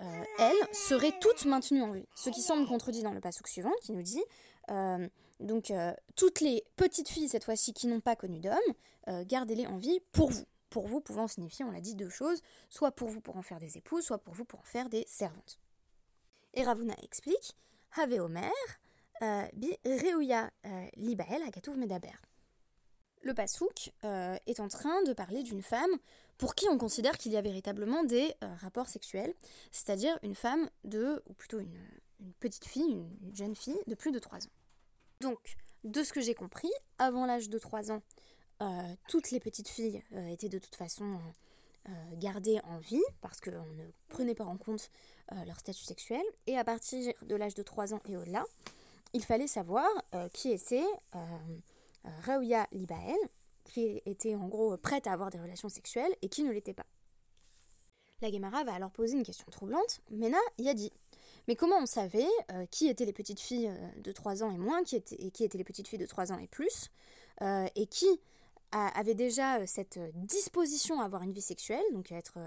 euh, 0.00 0.24
elles, 0.38 0.74
seraient 0.74 1.12
toutes 1.20 1.44
maintenues 1.44 1.82
en 1.82 1.92
vie. 1.92 2.06
Ce 2.16 2.30
qui 2.30 2.40
semble 2.40 2.66
contredit 2.66 3.02
dans 3.02 3.12
le 3.12 3.20
passage 3.20 3.42
suivant, 3.46 3.72
qui 3.82 3.92
nous 3.92 4.02
dit 4.02 4.22
euh, 4.70 5.08
donc 5.40 5.70
euh, 5.70 5.92
toutes 6.16 6.40
les 6.40 6.64
petites 6.76 7.08
filles 7.08 7.28
cette 7.28 7.44
fois-ci 7.44 7.72
qui 7.72 7.86
n'ont 7.86 8.00
pas 8.00 8.16
connu 8.16 8.40
d'homme, 8.40 9.26
gardez-les 9.26 9.66
en 9.66 9.78
vie 9.78 10.00
pour 10.12 10.30
vous. 10.30 10.44
Pour 10.72 10.88
vous 10.88 11.00
pouvant 11.00 11.28
signifier, 11.28 11.64
on 11.64 11.70
l'a 11.70 11.80
dit, 11.80 11.94
deux 11.94 12.08
choses, 12.08 12.40
soit 12.68 12.92
pour 12.92 13.08
vous 13.08 13.20
pour 13.20 13.36
en 13.36 13.42
faire 13.42 13.60
des 13.60 13.76
épouses, 13.76 14.04
soit 14.04 14.18
pour 14.18 14.34
vous 14.34 14.44
pour 14.44 14.60
en 14.60 14.64
faire 14.64 14.88
des 14.88 15.04
servantes. 15.06 15.60
Et 16.54 16.64
Ravuna 16.64 16.94
explique 17.02 17.56
Have 17.96 18.12
Omer, 18.12 18.50
bi 19.52 19.76
Reuya 19.84 20.50
Libael 20.96 21.42
Agatuv 21.42 21.76
Medaber. 21.76 22.16
Le 23.20 23.34
pasouk 23.34 23.92
est 24.02 24.60
en 24.60 24.68
train 24.68 25.02
de 25.04 25.12
parler 25.12 25.42
d'une 25.42 25.62
femme 25.62 25.92
pour 26.42 26.56
qui 26.56 26.68
on 26.68 26.76
considère 26.76 27.18
qu'il 27.18 27.30
y 27.30 27.36
a 27.36 27.40
véritablement 27.40 28.02
des 28.02 28.34
euh, 28.42 28.52
rapports 28.56 28.88
sexuels, 28.88 29.32
c'est-à-dire 29.70 30.18
une 30.24 30.34
femme 30.34 30.68
de, 30.82 31.22
ou 31.28 31.34
plutôt 31.34 31.60
une, 31.60 31.78
petite 32.40 32.64
fille, 32.64 32.90
une, 32.90 33.32
jeune 33.32 33.54
fille 33.54 33.78
de 33.86 33.94
plus 33.94 34.10
de 34.10 34.18
3 34.18 34.40
ans. 34.40 34.50
Donc, 35.20 35.56
de 35.84 36.02
ce 36.02 36.12
que 36.12 36.20
j'ai 36.20 36.34
compris, 36.34 36.70
avant 36.98 37.26
l'âge 37.26 37.48
de 37.48 37.58
3 37.58 37.92
ans, 37.92 38.02
euh, 38.60 38.94
toutes 39.08 39.30
les 39.30 39.40
petites 39.40 39.68
filles 39.68 40.02
euh, 40.12 40.26
étaient 40.28 40.48
de 40.48 40.58
toute 40.58 40.76
façon 40.76 41.18
gardées 42.18 42.60
en 42.62 42.78
vie 42.78 43.02
parce 43.20 43.40
qu'on 43.40 43.50
ne 43.50 43.84
prenait 44.06 44.36
pas 44.36 44.44
en 44.44 44.56
compte 44.56 44.88
leur 45.44 45.58
statut 45.58 45.82
sexuel. 45.82 46.22
Et 46.46 46.56
à 46.56 46.62
partir 46.62 47.12
de 47.22 47.34
l'âge 47.34 47.54
de 47.54 47.64
3 47.64 47.92
ans 47.92 47.98
et 48.06 48.16
au-delà, 48.16 48.44
il 49.14 49.24
fallait 49.24 49.48
savoir 49.48 49.88
qui 50.32 50.52
était 50.52 50.86
Rauya 52.24 52.68
Libael, 52.70 53.16
qui 53.64 54.00
était 54.06 54.36
en 54.36 54.46
gros 54.46 54.76
prête 54.76 55.08
à 55.08 55.12
avoir 55.12 55.30
des 55.30 55.40
relations 55.40 55.68
sexuelles 55.68 56.14
et 56.22 56.28
qui 56.28 56.44
ne 56.44 56.52
l'était 56.52 56.72
pas. 56.72 56.86
La 58.22 58.30
Gemara 58.30 58.62
va 58.62 58.72
alors 58.72 58.92
poser 58.92 59.16
une 59.16 59.24
question 59.24 59.46
troublante. 59.50 60.00
Mena 60.12 60.38
y 60.56 60.68
a 60.68 60.74
dit 60.74 60.92
Mais 61.48 61.56
comment 61.56 61.78
on 61.78 61.86
savait 61.86 62.24
euh, 62.52 62.66
qui 62.66 62.86
étaient 62.86 63.04
les 63.04 63.12
petites 63.12 63.40
filles 63.40 63.68
euh, 63.68 64.00
de 64.00 64.12
3 64.12 64.44
ans 64.44 64.52
et 64.52 64.58
moins, 64.58 64.84
qui 64.84 64.94
étaient, 64.94 65.16
et 65.16 65.32
qui 65.32 65.42
étaient 65.42 65.58
les 65.58 65.64
petites 65.64 65.88
filles 65.88 65.98
de 65.98 66.06
3 66.06 66.30
ans 66.30 66.38
et 66.38 66.46
plus, 66.46 66.90
euh, 67.42 67.66
et 67.74 67.86
qui 67.86 68.20
avait 68.72 69.14
déjà 69.14 69.66
cette 69.66 69.98
disposition 70.14 71.00
à 71.00 71.04
avoir 71.04 71.22
une 71.22 71.32
vie 71.32 71.42
sexuelle, 71.42 71.84
donc 71.92 72.10
à 72.12 72.16
être 72.16 72.38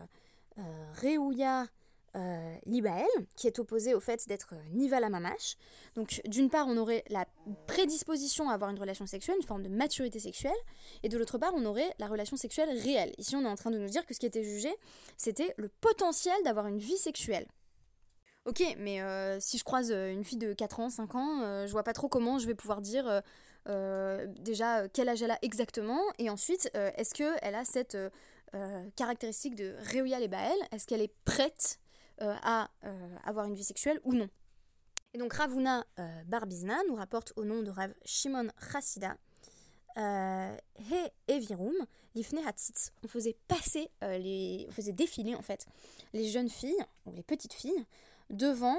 réouya 0.96 1.68
euh, 2.16 2.56
Libael, 2.66 3.06
qui 3.36 3.48
est 3.48 3.60
opposé 3.60 3.94
au 3.94 4.00
fait 4.00 4.26
d'être 4.30 4.54
euh, 4.54 4.70
Nivala 4.72 5.10
Mamash. 5.10 5.58
Donc 5.96 6.22
d'une 6.26 6.50
part, 6.50 6.66
on 6.66 6.78
aurait 6.78 7.04
la 7.10 7.26
prédisposition 7.68 8.50
à 8.50 8.54
avoir 8.54 8.70
une 8.70 8.80
relation 8.80 9.06
sexuelle, 9.06 9.36
une 9.38 9.46
forme 9.46 9.64
de 9.64 9.68
maturité 9.68 10.20
sexuelle, 10.20 10.56
et 11.04 11.10
de 11.10 11.18
l'autre 11.18 11.38
part, 11.38 11.52
on 11.56 11.66
aurait 11.66 11.94
la 12.00 12.08
relation 12.08 12.38
sexuelle 12.38 12.70
réelle. 12.70 13.14
Ici, 13.18 13.36
on 13.36 13.42
est 13.42 13.50
en 13.50 13.56
train 13.56 13.70
de 13.70 13.78
nous 13.78 13.90
dire 13.90 14.06
que 14.06 14.14
ce 14.14 14.20
qui 14.20 14.28
était 14.28 14.46
jugé, 14.46 14.74
c'était 15.18 15.54
le 15.58 15.68
potentiel 15.68 16.36
d'avoir 16.46 16.68
une 16.68 16.78
vie 16.78 16.98
sexuelle. 16.98 17.48
Ok, 18.46 18.62
mais 18.78 19.02
si 19.40 19.58
je 19.58 19.64
croise 19.64 19.92
une 19.92 20.24
fille 20.24 20.38
de 20.38 20.54
4 20.54 20.80
ans, 20.80 20.90
5 20.90 21.16
ans, 21.16 21.66
je 21.66 21.72
vois 21.72 21.84
pas 21.84 21.94
trop 21.94 22.08
comment 22.08 22.38
je 22.38 22.46
vais 22.46 22.54
pouvoir 22.54 22.82
dire 22.82 23.22
déjà 24.40 24.88
quel 24.90 25.10
âge 25.10 25.24
elle 25.24 25.32
a 25.32 25.40
exactement, 25.42 26.00
et 26.20 26.30
ensuite, 26.30 26.70
est-ce 26.74 27.16
qu'elle 27.16 27.56
a 27.56 27.66
cette 27.66 27.98
caractéristique 28.96 29.56
de 29.56 29.76
Reuya 29.92 30.20
et 30.20 30.28
Baël 30.28 30.58
Est-ce 30.72 30.86
qu'elle 30.86 31.02
est 31.02 31.14
prête 31.26 31.80
à 32.20 32.70
avoir 33.24 33.48
une 33.48 33.56
vie 33.56 33.64
sexuelle 33.64 34.00
ou 34.04 34.14
non? 34.14 34.30
Et 35.16 35.18
donc 35.18 35.34
Ravuna 35.34 35.84
Barbizna 36.28 36.78
nous 36.88 36.96
rapporte 36.96 37.34
au 37.38 37.46
nom 37.46 37.64
de 37.64 37.72
Rav 37.72 37.96
Shimon 38.06 38.50
Chassida 38.72 39.18
euh, 39.98 40.58
He 40.80 41.12
Evirum, 41.28 41.74
Lifne. 42.16 42.40
On 43.04 43.08
faisait 43.08 43.36
passer 43.48 43.90
euh, 44.04 44.18
les. 44.18 44.66
On 44.70 44.72
faisait 44.72 44.94
défiler 44.94 45.36
en 45.36 45.42
fait 45.42 45.66
les 46.14 46.30
jeunes 46.30 46.50
filles, 46.50 46.84
ou 47.06 47.12
les 47.14 47.24
petites 47.24 47.54
filles, 47.54 47.86
devant 48.30 48.78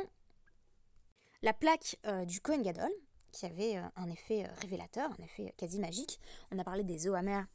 la 1.42 1.52
plaque 1.52 1.98
euh, 2.06 2.24
du 2.24 2.40
Kohen 2.40 2.62
Gadol, 2.62 2.90
qui 3.32 3.46
avait 3.46 3.76
un 3.96 4.10
effet 4.10 4.46
révélateur, 4.62 5.10
un 5.18 5.24
effet 5.24 5.52
quasi 5.58 5.78
magique. 5.78 6.18
On 6.50 6.58
a 6.58 6.64
parlé 6.64 6.84
des 6.84 7.06
eaux 7.06 7.14
amères 7.14 7.46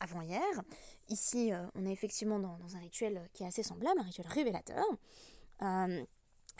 avant 0.00 0.20
hier. 0.20 0.42
Ici, 1.08 1.50
on 1.74 1.86
est 1.86 1.92
effectivement 1.92 2.38
dans, 2.38 2.76
un 2.76 2.78
rituel 2.78 3.26
qui 3.32 3.44
est 3.44 3.46
assez 3.46 3.62
semblable, 3.62 3.98
un 3.98 4.02
rituel 4.02 4.26
révélateur. 4.26 4.84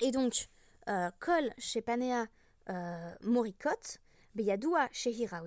et 0.00 0.10
donc, 0.12 0.48
Kol 1.20 1.52
chez 1.58 1.82
Panea 1.82 2.26
Morikot, 3.20 3.98
Beyadoua 4.34 4.88
Shehira 4.92 5.42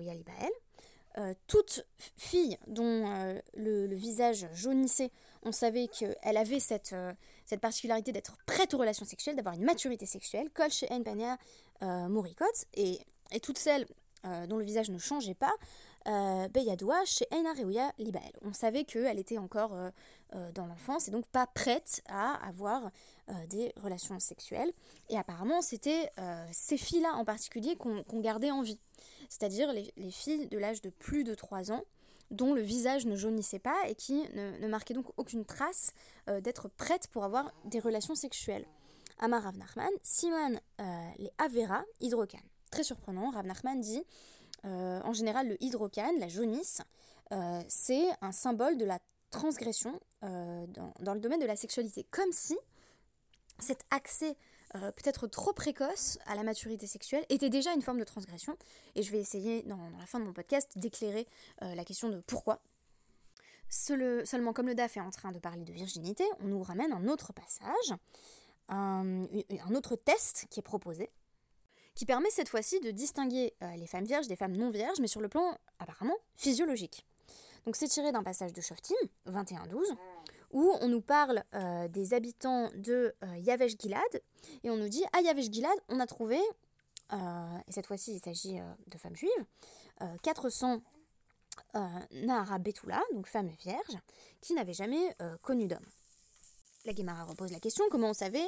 euh, 1.18 1.34
toute 1.46 1.84
fille 2.16 2.56
dont 2.66 3.10
euh, 3.10 3.38
le, 3.54 3.94
visage 3.94 4.46
jaunissait, 4.54 5.10
on 5.42 5.52
savait 5.52 5.88
qu'elle 5.88 6.36
avait 6.36 6.58
cette, 6.58 6.94
euh, 6.94 7.12
cette 7.44 7.60
particularité 7.60 8.12
d'être 8.12 8.38
prête 8.46 8.72
aux 8.72 8.78
relations 8.78 9.04
sexuelles, 9.04 9.36
d'avoir 9.36 9.54
une 9.54 9.64
maturité 9.64 10.06
sexuelle, 10.06 10.48
Kol 10.54 10.70
Shehen 10.70 11.04
Pania 11.04 11.36
Morikot, 11.82 12.44
et, 12.74 13.00
et 13.32 13.40
toutes 13.40 13.58
celles 13.58 13.86
dont 14.48 14.56
le 14.56 14.64
visage 14.64 14.88
ne 14.88 14.98
changeait 14.98 15.34
pas, 15.34 15.52
Beyadoua 16.04 17.04
Shehen 17.04 17.46
Reuya 17.56 17.92
Libael. 17.98 18.32
On 18.42 18.52
savait 18.52 18.84
qu'elle 18.84 19.18
était 19.18 19.38
encore 19.38 19.76
dans 20.54 20.66
l'enfance 20.66 21.08
et 21.08 21.10
donc 21.10 21.26
pas 21.26 21.46
prête 21.46 22.02
à 22.08 22.34
avoir 22.46 22.90
des 23.48 23.72
relations 23.76 24.18
sexuelles. 24.18 24.72
Et 25.10 25.16
apparemment, 25.16 25.62
c'était 25.62 26.10
ces 26.50 26.76
filles-là 26.76 27.14
en 27.14 27.24
particulier 27.24 27.76
qu'on 27.76 28.20
gardait 28.20 28.50
en 28.50 28.62
vie 28.62 28.78
c'est-à-dire 29.32 29.72
les, 29.72 30.10
filles 30.10 30.46
de 30.48 30.58
l'âge 30.58 30.82
de 30.82 30.90
plus 30.90 31.24
de 31.24 31.34
3 31.34 31.72
ans 31.72 31.84
dont 32.30 32.52
le 32.52 32.60
visage 32.60 33.06
ne 33.06 33.16
jaunissait 33.16 33.58
pas 33.58 33.76
et 33.88 33.94
qui 33.94 34.22
ne, 34.34 34.68
marquaient 34.68 34.94
donc 34.94 35.06
aucune 35.16 35.44
trace 35.44 35.92
euh, 36.28 36.40
d'être 36.40 36.68
prêtes 36.68 37.08
pour 37.08 37.24
avoir 37.24 37.52
des 37.64 37.80
relations 37.80 38.14
sexuelles. 38.14 38.66
Amar 39.18 39.42
Rav 39.42 39.56
Nachman, 39.56 39.90
Siman 40.02 40.60
euh, 40.80 41.10
les 41.18 41.30
Avera 41.38 41.82
hydrocan. 42.00 42.40
Très 42.70 42.84
surprenant, 42.84 43.30
Rav 43.30 43.46
Nachman 43.46 43.80
dit 43.80 44.02
euh, 44.64 45.00
en 45.02 45.12
général 45.12 45.48
le 45.48 45.62
hydrocan, 45.62 46.12
la 46.18 46.28
jaunisse, 46.28 46.80
c'est 47.66 48.08
un 48.20 48.32
symbole 48.32 48.76
de 48.76 48.84
la 48.84 48.98
transgression 49.30 49.98
dans, 50.20 50.92
dans, 51.00 51.14
le 51.14 51.20
domaine 51.20 51.40
de 51.40 51.46
la 51.46 51.56
sexualité. 51.56 52.04
Comme 52.10 52.30
si 52.30 52.58
cet 53.58 53.86
accès 53.90 54.36
euh, 54.74 54.90
peut-être 54.92 55.26
trop 55.26 55.52
précoce 55.52 56.18
à 56.24 56.34
la 56.34 56.42
maturité 56.42 56.86
sexuelle 56.86 57.26
était 57.28 57.50
déjà 57.50 57.74
une 57.74 57.82
forme 57.82 57.98
de 57.98 58.04
transgression. 58.04 58.56
Et 58.94 59.02
je 59.02 59.12
vais 59.12 59.18
essayer, 59.18 59.62
dans, 59.64 59.90
la 59.98 60.06
fin 60.06 60.18
de 60.18 60.24
mon 60.24 60.32
podcast, 60.32 60.70
d'éclairer 60.76 61.26
euh, 61.62 61.74
la 61.74 61.84
question 61.84 62.08
de 62.08 62.20
pourquoi. 62.26 62.62
seulement, 63.68 64.52
comme 64.54 64.66
le 64.66 64.74
DAF 64.74 64.96
est 64.96 65.00
en 65.00 65.10
train 65.10 65.30
de 65.30 65.38
parler 65.38 65.64
de 65.64 65.72
virginité, 65.72 66.24
on 66.40 66.46
nous 66.46 66.62
ramène 66.62 66.90
un 66.92 67.06
autre 67.08 67.34
passage, 67.34 67.98
un, 68.68 69.26
autre 69.74 69.96
test 69.96 70.46
qui 70.48 70.60
est 70.60 70.62
proposé, 70.62 71.10
qui 71.94 72.06
permet 72.06 72.30
cette 72.30 72.48
fois-ci 72.48 72.80
de 72.80 72.90
distinguer 72.90 73.54
euh, 73.62 73.76
les 73.76 73.86
femmes 73.86 74.04
vierges 74.04 74.28
des 74.28 74.36
femmes 74.36 74.56
non 74.56 74.70
vierges, 74.70 75.00
mais 75.00 75.08
sur 75.08 75.20
le 75.20 75.28
plan 75.28 75.56
apparemment 75.78 76.16
physiologique. 76.34 77.04
Donc 77.64 77.76
c'est 77.76 77.88
tiré 77.88 78.10
d'un 78.12 78.22
passage 78.22 78.52
de 78.52 78.60
Shoftim, 78.60 78.94
21-12, 79.28 79.96
où 80.52 80.74
on 80.80 80.88
nous 80.88 81.00
parle 81.00 81.44
euh, 81.54 81.88
des 81.88 82.14
habitants 82.14 82.70
de 82.74 83.14
euh, 83.22 83.36
Yavesh 83.38 83.76
Gilad, 83.78 84.22
et 84.64 84.70
on 84.70 84.76
nous 84.76 84.88
dit 84.88 85.04
à 85.12 85.20
Yavesh 85.20 85.50
Gilad, 85.50 85.78
on 85.88 86.00
a 86.00 86.06
trouvé, 86.06 86.40
euh, 87.12 87.58
et 87.66 87.72
cette 87.72 87.86
fois-ci 87.86 88.14
il 88.14 88.20
s'agit 88.20 88.58
de 88.88 88.98
femmes 88.98 89.16
juives, 89.16 89.30
400 90.22 90.82
Nahara 92.10 92.58
Betula, 92.58 93.00
donc 93.12 93.26
femmes 93.26 93.50
vierges, 93.60 93.98
qui 94.40 94.54
n'avaient 94.54 94.74
jamais 94.74 95.16
connu 95.42 95.68
d'homme. 95.68 95.86
La 96.84 96.92
Gemara 96.94 97.22
repose 97.24 97.52
la 97.52 97.60
question 97.60 97.84
comment 97.90 98.10
on 98.10 98.14
savait 98.14 98.44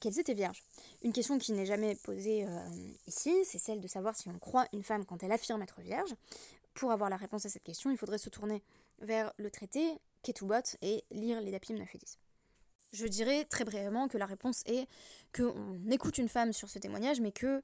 qu'elles 0.00 0.18
étaient 0.18 0.34
vierges 0.34 0.62
Une 1.02 1.12
question 1.12 1.38
qui 1.38 1.52
n'est 1.52 1.66
jamais 1.66 1.94
posée 1.96 2.46
ici, 3.06 3.34
c'est 3.44 3.58
celle 3.58 3.80
de 3.80 3.88
savoir 3.88 4.16
si 4.16 4.28
on 4.28 4.38
croit 4.38 4.66
une 4.72 4.82
femme 4.82 5.04
quand 5.04 5.22
elle 5.22 5.32
affirme 5.32 5.62
être 5.62 5.80
vierge. 5.80 6.14
Pour 6.74 6.92
avoir 6.92 7.10
la 7.10 7.16
réponse 7.16 7.46
à 7.46 7.48
cette 7.48 7.64
question, 7.64 7.90
il 7.90 7.96
faudrait 7.96 8.18
se 8.18 8.30
tourner 8.30 8.62
vers 9.00 9.32
le 9.38 9.50
traité 9.50 9.98
Ketubot 10.22 10.76
et 10.82 11.04
lire 11.10 11.40
les 11.40 11.50
Dapim 11.50 11.74
9 11.74 11.94
et 11.94 11.98
10. 11.98 12.18
Je 12.92 13.06
dirais 13.06 13.44
très 13.44 13.64
brièvement 13.64 14.08
que 14.08 14.18
la 14.18 14.26
réponse 14.26 14.62
est 14.66 14.88
qu'on 15.34 15.90
écoute 15.90 16.18
une 16.18 16.28
femme 16.28 16.52
sur 16.52 16.68
ce 16.68 16.78
témoignage, 16.78 17.20
mais 17.20 17.32
que 17.32 17.62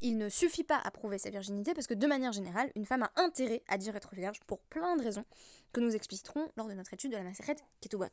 il 0.00 0.18
ne 0.18 0.28
suffit 0.28 0.64
pas 0.64 0.80
à 0.84 0.90
prouver 0.90 1.18
sa 1.18 1.30
virginité 1.30 1.72
parce 1.72 1.86
que 1.86 1.94
de 1.94 2.06
manière 2.06 2.32
générale, 2.32 2.70
une 2.74 2.84
femme 2.84 3.04
a 3.04 3.12
intérêt 3.16 3.62
à 3.68 3.78
dire 3.78 3.96
être 3.96 4.14
vierge 4.14 4.40
pour 4.46 4.62
plein 4.62 4.96
de 4.96 5.02
raisons 5.02 5.24
que 5.72 5.80
nous 5.80 5.94
expliquerons 5.94 6.48
lors 6.56 6.68
de 6.68 6.74
notre 6.74 6.92
étude 6.92 7.12
de 7.12 7.16
la 7.16 7.22
Maseret 7.22 7.56
Ketubot. 7.80 8.06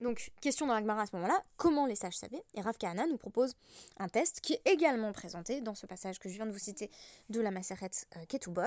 Donc, 0.00 0.30
question 0.40 0.66
dans 0.66 0.74
l'Agmara 0.74 1.02
à 1.02 1.06
ce 1.06 1.16
moment-là, 1.16 1.42
comment 1.56 1.86
les 1.86 1.96
sages 1.96 2.16
savaient 2.16 2.44
Et 2.54 2.60
Rav 2.60 2.76
Kahana 2.78 3.06
nous 3.06 3.16
propose 3.16 3.56
un 3.98 4.08
test 4.08 4.40
qui 4.40 4.52
est 4.54 4.62
également 4.64 5.12
présenté 5.12 5.60
dans 5.60 5.74
ce 5.74 5.86
passage 5.86 6.20
que 6.20 6.28
je 6.28 6.34
viens 6.34 6.46
de 6.46 6.52
vous 6.52 6.58
citer 6.58 6.90
de 7.30 7.40
la 7.40 7.50
Maseret 7.50 7.90
euh, 8.16 8.24
Ketubot. 8.26 8.62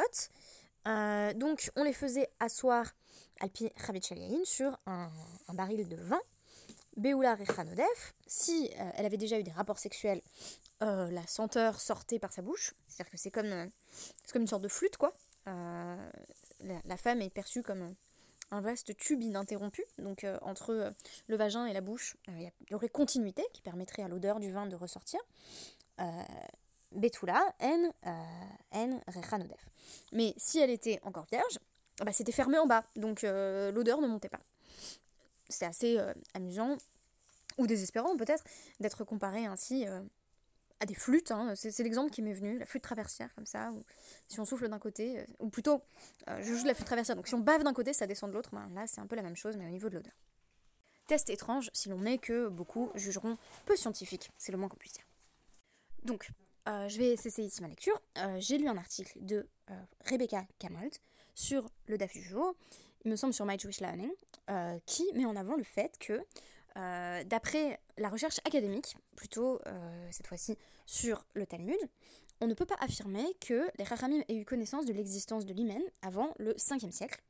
Euh, 0.87 1.33
donc, 1.33 1.71
on 1.77 1.83
les 1.83 1.93
faisait 1.93 2.29
asseoir 2.39 2.85
Alpi 3.39 3.69
Chavitchaliaïn 3.77 4.43
sur 4.43 4.77
un, 4.85 5.09
baril 5.53 5.87
de 5.87 5.95
vin. 5.95 6.21
Beoula 6.97 7.35
Rechanodef, 7.35 8.13
si 8.27 8.69
euh, 8.77 8.91
elle 8.95 9.05
avait 9.05 9.15
déjà 9.15 9.39
eu 9.39 9.43
des 9.43 9.51
rapports 9.51 9.79
sexuels, 9.79 10.21
la 10.81 11.25
senteur 11.27 11.79
sortait 11.79 12.17
par 12.17 12.33
sa 12.33 12.41
bouche. 12.41 12.73
C'est-à-dire 12.87 13.11
que 13.11 13.17
c'est 13.17 13.29
comme, 13.29 13.69
comme 14.33 14.41
une 14.41 14.47
sorte 14.47 14.63
de 14.63 14.67
flûte, 14.67 14.97
quoi. 14.97 15.13
La, 15.45 16.97
femme 16.97 17.21
est 17.21 17.29
perçue 17.29 17.61
comme 17.61 17.93
un 18.51 18.61
vaste 18.61 18.95
tube 18.97 19.21
ininterrompu. 19.21 19.83
Donc, 19.97 20.25
entre 20.41 20.93
le 21.27 21.35
vagin 21.35 21.65
et 21.65 21.73
la 21.73 21.81
bouche, 21.81 22.17
il 22.27 22.51
y 22.69 22.75
aurait 22.75 22.89
continuité 22.89 23.43
qui 23.53 23.61
permettrait 23.61 24.03
à 24.03 24.07
l'odeur 24.07 24.39
du 24.39 24.51
vin 24.51 24.65
de 24.65 24.75
ressortir. 24.75 25.19
Betula 26.91 27.41
en, 27.61 27.91
en 28.71 28.99
Rechanodef. 29.07 29.69
Mais 30.11 30.33
si 30.37 30.59
elle 30.59 30.69
était 30.69 30.99
encore 31.03 31.25
vierge, 31.31 31.59
bah, 32.03 32.11
c'était 32.11 32.31
fermé 32.31 32.57
en 32.57 32.65
bas, 32.65 32.83
donc 32.95 33.23
euh, 33.23 33.71
l'odeur 33.71 34.01
ne 34.01 34.07
montait 34.07 34.29
pas. 34.29 34.41
C'est 35.49 35.65
assez 35.65 35.99
euh, 35.99 36.13
amusant, 36.33 36.77
ou 37.57 37.67
désespérant 37.67 38.17
peut-être, 38.17 38.43
d'être 38.79 39.03
comparé 39.03 39.45
ainsi 39.45 39.87
euh, 39.87 40.01
à 40.81 40.85
des 40.85 40.93
flûtes. 40.93 41.31
Hein. 41.31 41.53
C'est, 41.55 41.77
l'exemple 41.79 42.11
qui 42.11 42.21
m'est 42.21 42.33
venu, 42.33 42.57
la 42.57 42.65
flûte 42.65 42.83
traversière 42.83 43.33
comme 43.35 43.45
ça, 43.45 43.71
ou 43.71 43.85
si 44.27 44.39
on 44.39 44.45
souffle 44.45 44.67
d'un 44.67 44.79
côté, 44.79 45.25
ou 45.39 45.49
plutôt, 45.49 45.81
je 46.27 46.53
joue 46.53 46.63
de 46.63 46.67
la 46.67 46.73
flûte 46.73 46.87
traversière, 46.87 47.15
donc 47.15 47.27
si 47.27 47.35
on 47.35 47.39
bave 47.39 47.63
d'un 47.63 47.73
côté, 47.73 47.93
ça 47.93 48.07
descend 48.07 48.31
de 48.31 48.35
l'autre, 48.35 48.49
ben, 48.51 48.69
là 48.73 48.85
c'est 48.87 48.99
un 48.99 49.07
peu 49.07 49.15
la 49.15 49.21
même 49.21 49.35
chose, 49.35 49.55
mais 49.57 49.65
au 49.65 49.69
niveau 49.69 49.89
de 49.89 49.95
l'odeur. 49.95 50.13
Test 51.07 51.29
étrange, 51.29 51.69
si 51.73 51.89
l'on 51.89 52.05
est 52.05 52.17
que 52.17 52.47
beaucoup 52.47 52.91
jugeront 52.95 53.37
peu 53.65 53.75
scientifique, 53.75 54.31
c'est 54.37 54.51
le 54.51 54.57
moins 54.57 54.69
qu'on 54.69 54.77
puisse 54.77 54.93
dire. 54.93 55.05
Donc, 56.03 56.29
euh, 56.67 56.87
je 56.87 56.97
vais 56.97 57.17
cesser 57.17 57.43
ici 57.43 57.61
ma 57.61 57.67
lecture. 57.67 57.99
Euh, 58.17 58.37
j'ai 58.39 58.57
lu 58.57 58.67
un 58.67 58.77
article 58.77 59.17
de 59.21 59.47
euh, 59.69 59.73
Rebecca 60.05 60.45
Kamold 60.59 60.93
sur 61.35 61.69
le 61.87 61.97
DAF 61.97 62.13
du 62.13 62.21
jour, 62.21 62.55
il 63.03 63.11
me 63.11 63.15
semble 63.15 63.33
sur 63.33 63.45
My 63.45 63.57
Jewish 63.57 63.79
Learning, 63.79 64.11
qui 64.85 65.03
met 65.15 65.25
en 65.25 65.35
avant 65.35 65.55
le 65.55 65.63
fait 65.63 65.97
que, 65.97 66.21
d'après 66.75 67.79
la 67.97 68.09
recherche 68.09 68.39
académique, 68.45 68.95
plutôt 69.15 69.59
cette 70.11 70.27
fois-ci 70.27 70.57
sur 70.85 71.25
le 71.33 71.45
Talmud, 71.45 71.77
on 72.39 72.47
ne 72.47 72.53
peut 72.53 72.65
pas 72.65 72.77
affirmer 72.79 73.25
que 73.39 73.69
les 73.77 73.83
Rachamim 73.83 74.21
aient 74.27 74.37
eu 74.37 74.45
connaissance 74.45 74.85
de 74.85 74.93
l'existence 74.93 75.45
de 75.45 75.53
l'hymen 75.53 75.81
avant 76.01 76.33
le 76.39 76.53
5e 76.53 76.91
siècle. 76.91 77.21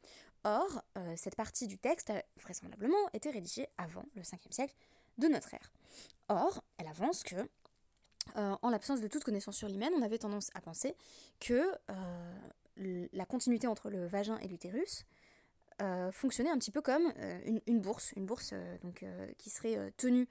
Or, 0.44 0.84
cette 1.18 1.36
partie 1.36 1.68
du 1.68 1.78
texte 1.78 2.10
a 2.10 2.24
vraisemblablement 2.42 3.10
été 3.14 3.30
rédigée 3.30 3.68
avant 3.78 4.06
le 4.16 4.22
5e 4.22 4.52
siècle 4.52 4.76
de 5.18 5.28
notre 5.28 5.54
ère. 5.54 5.72
Or, 6.30 6.64
elle 6.78 6.88
avance 6.88 7.24
que 7.24 7.36
euh, 8.38 8.56
en 8.62 8.70
l'absence 8.70 9.02
de 9.02 9.08
toute 9.08 9.24
connaissance 9.24 9.58
sur 9.58 9.68
l'hymen, 9.68 9.92
on 9.98 10.02
avait 10.02 10.18
tendance 10.18 10.50
à 10.54 10.62
penser 10.62 10.96
que 11.40 11.72
euh, 11.90 13.08
la 13.14 13.26
continuité 13.26 13.68
entre 13.68 13.90
le 13.90 14.08
vagin 14.08 14.38
et 14.40 14.48
l'utérus 14.48 15.06
euh, 15.82 16.12
fonctionnait 16.12 16.50
un 16.50 16.58
petit 16.58 16.72
peu 16.72 16.82
comme 16.82 17.12
une, 17.66 17.82
bourse, 17.82 18.12
une 18.16 18.26
bourse 18.26 18.54
donc, 18.84 19.04
qui 19.38 19.50
serait 19.50 19.92
tenue 19.98 20.28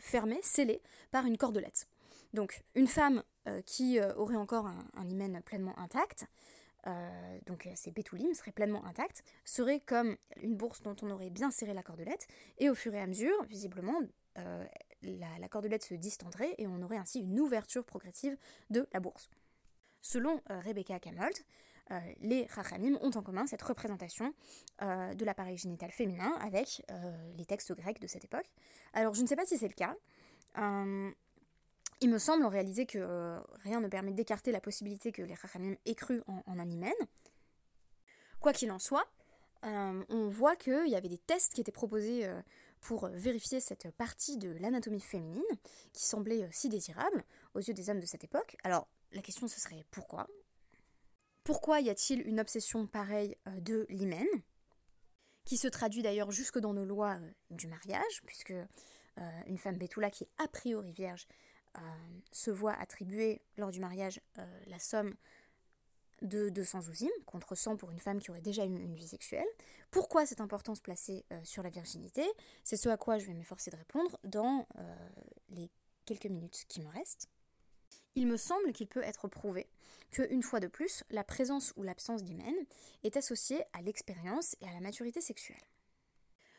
fermée, 0.00 0.40
scellée 0.42 0.82
par 1.10 1.26
une 1.26 1.36
cordelette. 1.36 1.86
Donc 2.34 2.62
une 2.74 2.86
femme 2.86 3.22
qui 3.66 4.00
aurait 4.16 4.36
encore 4.36 4.66
un, 4.66 5.08
hymen 5.08 5.40
pleinement 5.42 5.78
intact, 5.78 6.26
donc 7.46 7.68
ses 7.74 7.90
bétoulim 7.90 8.34
seraient 8.34 8.52
pleinement 8.52 8.84
intacts, 8.84 9.22
serait 9.44 9.80
comme 9.80 10.16
une 10.40 10.56
bourse 10.56 10.82
dont 10.82 10.96
on 11.02 11.10
aurait 11.10 11.30
bien 11.30 11.50
serré 11.50 11.74
la 11.74 11.82
cordelette, 11.82 12.26
et 12.58 12.68
au 12.68 12.74
fur 12.74 12.94
et 12.94 13.00
à 13.00 13.06
mesure, 13.06 13.42
visiblement, 13.44 14.00
la, 15.02 15.48
cordelette 15.48 15.84
se 15.84 15.94
distendrait 15.94 16.54
et 16.58 16.66
on 16.66 16.82
aurait 16.82 16.98
ainsi 16.98 17.20
une 17.20 17.38
ouverture 17.40 17.84
progressive 17.84 18.36
de 18.70 18.88
la 18.92 19.00
bourse. 19.00 19.28
Selon 20.02 20.40
Rebecca 20.48 20.98
Camolt, 20.98 21.44
les 22.20 22.46
Rachamim 22.46 22.96
ont 23.00 23.10
en 23.10 23.22
commun 23.22 23.46
cette 23.46 23.62
représentation 23.62 24.34
de 24.80 25.24
l'appareil 25.24 25.56
génital 25.56 25.90
féminin 25.90 26.32
avec 26.40 26.82
les 27.36 27.44
textes 27.44 27.74
grecs 27.74 28.00
de 28.00 28.06
cette 28.06 28.24
époque. 28.24 28.46
Alors 28.92 29.14
je 29.14 29.22
ne 29.22 29.26
sais 29.26 29.36
pas 29.36 29.46
si 29.46 29.58
c'est 29.58 29.68
le 29.68 29.74
cas. 29.74 29.96
il 32.00 32.08
me 32.08 32.18
semble 32.18 32.44
en 32.44 32.48
réalité 32.48 32.86
que 32.86 33.38
rien 33.64 33.80
ne 33.80 33.88
permet 33.88 34.12
d'écarter 34.12 34.52
la 34.52 34.60
possibilité 34.60 35.12
que 35.12 35.22
les 35.22 35.34
Rachamim 35.34 35.74
aient 35.84 35.94
cru 35.94 36.22
en, 36.26 36.42
en 36.46 36.58
un 36.58 36.68
hymen. 36.68 36.94
Quoi 38.40 38.52
qu'il 38.52 38.70
en 38.72 38.78
soit, 38.78 39.06
euh, 39.64 40.04
on 40.08 40.28
voit 40.28 40.56
qu'il 40.56 40.88
y 40.88 40.96
avait 40.96 41.08
des 41.08 41.18
tests 41.18 41.52
qui 41.52 41.60
étaient 41.60 41.72
proposés 41.72 42.26
euh, 42.26 42.40
pour 42.80 43.08
vérifier 43.08 43.60
cette 43.60 43.90
partie 43.92 44.38
de 44.38 44.56
l'anatomie 44.58 45.00
féminine 45.00 45.42
qui 45.92 46.06
semblait 46.06 46.44
euh, 46.44 46.48
si 46.50 46.70
désirable 46.70 47.24
aux 47.54 47.60
yeux 47.60 47.74
des 47.74 47.90
hommes 47.90 48.00
de 48.00 48.06
cette 48.06 48.24
époque. 48.24 48.56
Alors, 48.64 48.88
la 49.12 49.20
question 49.20 49.48
ce 49.48 49.60
serait 49.60 49.84
pourquoi? 49.90 50.26
Pourquoi 51.44 51.80
y 51.80 51.90
a-t-il 51.90 52.26
une 52.26 52.40
obsession 52.40 52.86
pareille 52.86 53.36
de 53.58 53.86
l'hymen? 53.88 54.26
Qui 55.44 55.56
se 55.56 55.68
traduit 55.68 56.02
d'ailleurs 56.02 56.30
jusque 56.30 56.58
dans 56.58 56.74
nos 56.74 56.84
lois 56.84 57.18
du 57.50 57.66
mariage, 57.66 58.22
puisque 58.26 58.54
une 59.46 59.58
femme 59.58 59.76
bétoula 59.76 60.10
qui 60.10 60.24
est 60.24 60.30
a 60.38 60.46
priori 60.48 60.92
vierge 60.92 61.26
se 62.30 62.50
voit 62.50 62.74
attribuer 62.74 63.40
lors 63.56 63.70
du 63.70 63.80
mariage 63.80 64.20
la 64.66 64.78
somme 64.78 65.14
de 66.22 66.48
200 66.50 66.82
zouzim, 66.82 67.10
contre 67.26 67.54
100 67.54 67.76
pour 67.76 67.90
une 67.90 67.98
femme 67.98 68.20
qui 68.20 68.30
aurait 68.30 68.40
déjà 68.40 68.64
eu 68.64 68.68
une 68.68 68.94
vie 68.94 69.08
sexuelle. 69.08 69.46
Pourquoi 69.90 70.26
cette 70.26 70.40
importance 70.40 70.80
placée 70.80 71.24
euh, 71.32 71.40
sur 71.44 71.62
la 71.62 71.70
virginité? 71.70 72.24
C'est 72.64 72.76
ce 72.76 72.88
à 72.88 72.96
quoi 72.96 73.18
je 73.18 73.26
vais 73.26 73.34
m'efforcer 73.34 73.70
de 73.70 73.76
répondre 73.76 74.18
dans 74.24 74.66
euh, 74.78 74.94
les 75.50 75.70
quelques 76.04 76.26
minutes 76.26 76.64
qui 76.68 76.80
me 76.82 76.88
restent. 76.88 77.28
Il 78.14 78.26
me 78.26 78.36
semble 78.36 78.72
qu'il 78.72 78.88
peut 78.88 79.02
être 79.02 79.28
prouvé 79.28 79.66
qu'une 80.10 80.42
fois 80.42 80.60
de 80.60 80.66
plus, 80.66 81.04
la 81.10 81.24
présence 81.24 81.72
ou 81.76 81.82
l'absence 81.82 82.24
d'hymen 82.24 82.54
est 83.04 83.16
associée 83.16 83.62
à 83.72 83.82
l'expérience 83.82 84.56
et 84.60 84.68
à 84.68 84.72
la 84.72 84.80
maturité 84.80 85.20
sexuelle. 85.20 85.62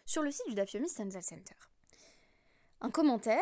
Sur 0.05 0.23
le 0.23 0.31
site 0.31 0.47
du 0.47 0.55
Dafyomi 0.55 0.89
Stanzal 0.89 1.23
Center, 1.23 1.55
un 2.81 2.89
commentaire 2.89 3.39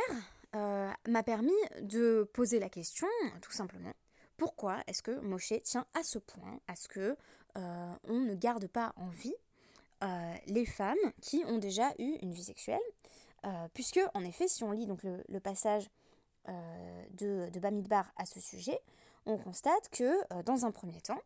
euh, 0.56 0.92
m'a 1.08 1.24
permis 1.24 1.52
de 1.82 2.30
poser 2.34 2.60
la 2.60 2.70
question, 2.70 3.08
tout 3.42 3.52
simplement, 3.52 3.94
pourquoi 4.38 4.82
est-ce 4.88 5.02
que 5.04 5.20
Moshe 5.20 5.54
tient 5.64 5.86
à 5.94 6.04
ce 6.04 6.18
point 6.18 6.60
à 6.68 6.76
ce 6.76 6.88
que 6.88 7.16
euh, 7.58 7.94
on 8.04 8.20
ne 8.20 8.34
garde 8.36 8.68
pas 8.68 8.94
en 8.96 9.10
vie 9.10 9.36
euh, 10.04 10.34
les 10.48 10.66
femmes 10.66 10.98
qui 11.22 11.44
ont 11.46 11.58
déjà 11.58 11.94
eu 12.00 12.18
une 12.22 12.34
vie 12.34 12.44
sexuelle 12.44 12.80
Puisque, 13.74 14.02
en 14.16 14.26
effet, 14.26 14.50
si 14.50 14.66
on 14.66 14.74
lit 14.74 14.86
donc 14.86 15.00
le, 15.04 15.40
passage 15.40 15.90
de, 16.48 17.50
de 17.50 17.60
Bamidbar 17.60 18.12
à 18.16 18.26
ce 18.26 18.40
sujet, 18.40 18.80
on 19.26 19.38
constate 19.38 19.90
que, 19.90 20.42
dans 20.44 20.66
un 20.66 20.72
premier 20.72 21.02
temps, 21.02 21.22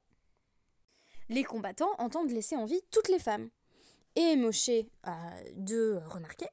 les 1.29 1.43
combattants 1.43 1.95
entendent 1.99 2.31
laisser 2.31 2.55
en 2.55 2.65
vie 2.65 2.81
toutes 2.91 3.07
les 3.07 3.19
femmes. 3.19 3.49
Et 4.15 4.35
Moshe 4.35 4.69
de 5.55 6.01
remarquer 6.07 6.47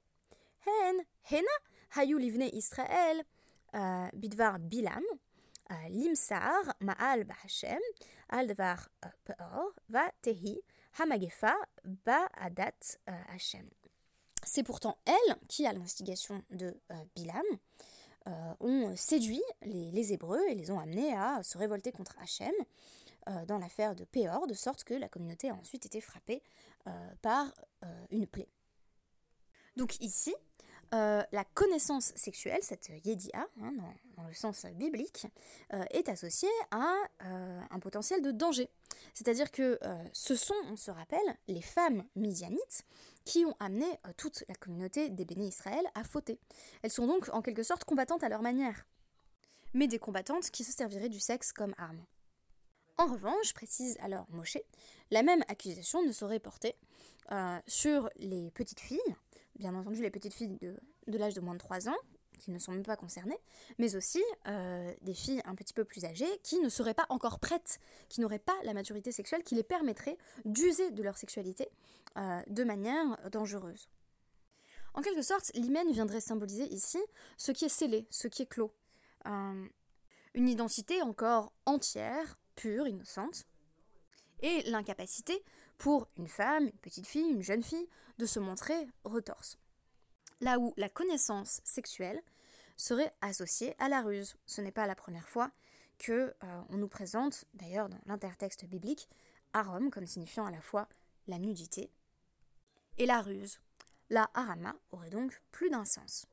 Hen, 0.67 0.97
Hena, 1.31 1.43
Hayu 1.97 2.19
livne 2.19 2.49
Bidvar 4.15 4.59
Bilam, 4.61 5.03
Limsar 5.89 6.75
Ma'al 6.81 7.25
Bahashem, 7.25 7.81
Alvar 8.29 8.89
Peor, 9.25 9.73
Va 9.89 10.11
Hamagefa, 10.99 11.55
Ba'adat 11.85 12.99
Hashem. 13.35 13.69
C'est 14.45 14.63
pourtant 14.63 14.97
elle 15.05 15.37
qui, 15.49 15.67
à 15.67 15.73
l'instigation 15.73 16.43
de 16.51 16.75
Bilam, 17.15 17.45
ont 18.61 18.95
séduit 18.97 19.43
les, 19.63 20.13
Hébreux 20.13 20.43
et 20.49 20.55
les 20.55 20.71
ont 20.71 20.79
amenés 20.79 21.15
à 21.15 21.43
se 21.43 21.59
révolter 21.59 21.93
contre 21.93 22.17
Hachem 22.21 22.53
dans 23.47 23.59
l'affaire 23.59 23.95
de 23.95 24.05
Péor, 24.05 24.47
de 24.47 24.55
sorte 24.55 24.85
que 24.85 24.95
la 24.95 25.09
communauté 25.09 25.51
a 25.51 25.55
ensuite 25.55 25.87
été 25.87 26.01
frappée 26.01 26.43
par 27.23 27.53
une 28.11 28.27
plaie. 28.27 28.49
Donc 29.77 30.01
ici, 30.01 30.35
euh, 30.93 31.23
la 31.31 31.45
connaissance 31.45 32.13
sexuelle, 32.17 32.59
cette 32.63 32.91
yedia, 33.05 33.47
hein, 33.63 33.73
dans, 34.17 34.27
le 34.27 34.35
sens 34.35 34.67
biblique, 34.75 35.27
euh, 35.73 35.85
est 35.91 36.09
associée 36.09 36.49
à 36.73 36.93
euh, 37.25 37.61
un 37.71 37.79
potentiel 37.79 38.23
de 38.23 38.33
danger. 38.33 38.69
C'est-à-dire 39.15 39.53
que 39.53 39.79
ce 40.13 40.35
sont, 40.35 40.55
on 40.71 40.77
se 40.77 40.91
rappelle, 40.91 41.19
les 41.49 41.63
femmes 41.63 42.05
midianites 42.17 42.85
qui 43.25 43.45
ont 43.45 43.55
amené 43.61 43.87
toute 44.17 44.45
la 44.49 44.55
communauté 44.55 45.11
des 45.11 45.25
béné 45.25 45.47
Israël 45.47 45.85
à 45.95 46.05
fauter. 46.05 46.39
Elles 46.83 46.91
sont 46.91 47.07
donc 47.07 47.29
en 47.33 47.41
quelque 47.41 47.63
sorte 47.63 47.85
combattantes 47.85 48.25
à 48.25 48.29
leur 48.29 48.43
manière, 48.43 48.87
mais 49.75 49.89
des 49.89 49.99
combattantes 49.99 50.51
qui 50.51 50.65
se 50.65 50.73
serviraient 50.73 51.09
du 51.09 51.21
sexe 51.21 51.53
comme 51.53 51.75
arme. 51.79 52.05
En 52.99 53.07
revanche, 53.07 53.55
précise 53.55 53.97
alors 54.01 54.27
Moshe, 54.31 54.59
la 55.11 55.23
même 55.23 55.45
accusation 55.49 56.03
ne 56.05 56.13
saurait 56.13 56.41
porter 56.41 56.75
sur 57.67 58.11
les 58.17 58.51
petites 58.51 58.81
filles 58.81 59.17
bien 59.61 59.75
entendu 59.75 60.03
les 60.03 60.11
petites 60.11 60.35
filles 60.35 60.59
de, 61.07 61.19
l'âge 61.19 61.35
de 61.35 61.41
moins 61.41 61.55
de 61.55 61.59
3 61.59 61.89
ans, 61.89 61.97
qui 62.39 62.51
ne 62.51 62.59
sont 62.59 62.73
même 62.73 62.83
pas 62.83 62.97
concernées, 62.97 63.39
mais 63.79 63.95
aussi 63.95 64.23
euh, 64.49 64.93
des 65.03 65.15
filles 65.15 65.43
un 65.45 65.55
petit 65.55 65.75
peu 65.75 65.85
plus 65.85 66.05
âgées 66.05 66.41
qui 66.43 66.59
ne 66.59 66.69
seraient 66.69 66.95
pas 66.95 67.07
encore 67.11 67.39
prêtes, 67.39 67.79
qui 68.09 68.21
n'auraient 68.21 68.39
pas 68.39 68.57
la 68.65 68.73
maturité 68.73 69.13
sexuelle 69.13 69.45
qui 69.45 69.55
les 69.55 69.63
permettrait 69.63 70.17
d'user 70.47 70.91
de 70.91 71.03
leur 71.03 71.19
sexualité 71.19 71.69
euh, 72.17 72.43
de 72.49 72.65
manière 72.65 73.19
dangereuse. 73.31 73.89
En 74.95 75.03
quelque 75.03 75.23
sorte, 75.23 75.53
l'hymen 75.55 75.93
viendrait 75.93 76.21
symboliser 76.21 76.65
ici 76.65 76.99
ce 77.37 77.53
qui 77.53 77.67
est 77.67 77.69
scellé, 77.69 78.07
ce 78.11 78.27
qui 78.27 78.43
est 78.43 78.47
clos. 78.47 78.73
Euh, 79.27 79.67
une 80.35 80.49
identité 80.49 81.03
encore 81.03 81.53
entière, 81.67 82.39
pure, 82.57 82.89
innocente, 82.89 83.47
et 84.43 84.63
l'incapacité 84.71 85.43
pour 85.81 86.09
une 86.19 86.29
femme, 86.29 86.65
une 86.65 86.79
petite 86.79 87.07
fille, 87.07 87.31
une 87.31 87.43
jeune 87.43 87.63
fille, 87.63 87.89
de 88.19 88.27
se 88.27 88.39
montrer 88.39 88.87
retorse. 89.05 89.59
Là 90.43 90.59
où 90.59 90.75
la 90.77 90.91
connaissance 90.91 91.63
sexuelle 91.65 92.23
serait 92.77 93.15
associée 93.23 93.75
à 93.79 93.89
la 93.89 94.03
ruse. 94.03 94.37
Ce 94.45 94.61
n'est 94.61 94.73
pas 94.73 94.87
la 94.87 94.95
première 94.95 95.29
fois 95.29 95.51
que 95.99 96.13
euh, 96.13 96.63
on 96.69 96.77
nous 96.77 96.89
présente, 96.89 97.47
d'ailleurs 97.55 97.89
dans 97.89 98.01
l'intertexte 98.05 98.67
biblique, 98.67 99.09
Arom 99.55 99.91
comme 99.91 100.07
signifiant 100.07 100.45
à 100.45 100.51
la 100.51 100.61
fois 100.61 100.87
la 101.27 101.39
nudité 101.39 101.91
et 102.99 103.07
la 103.07 103.23
ruse. 103.23 103.59
La 104.11 104.31
harama 104.35 104.77
aurait 104.91 105.11
donc 105.11 105.43
plus 105.51 105.71
d'un 105.71 105.87
sens. 105.87 106.27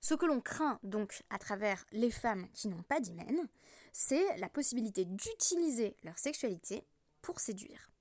Ce 0.00 0.14
que 0.14 0.26
l'on 0.26 0.40
craint 0.40 0.80
donc 0.82 1.22
à 1.30 1.38
travers 1.38 1.84
les 1.92 2.10
femmes 2.10 2.48
qui 2.54 2.66
n'ont 2.66 2.82
pas 2.82 2.98
d'hymen, 2.98 3.48
c'est 3.92 4.36
la 4.38 4.48
possibilité 4.48 5.04
d'utiliser 5.04 5.96
leur 6.02 6.18
sexualité 6.18 6.84
pour 7.22 7.38
séduire. 7.38 7.92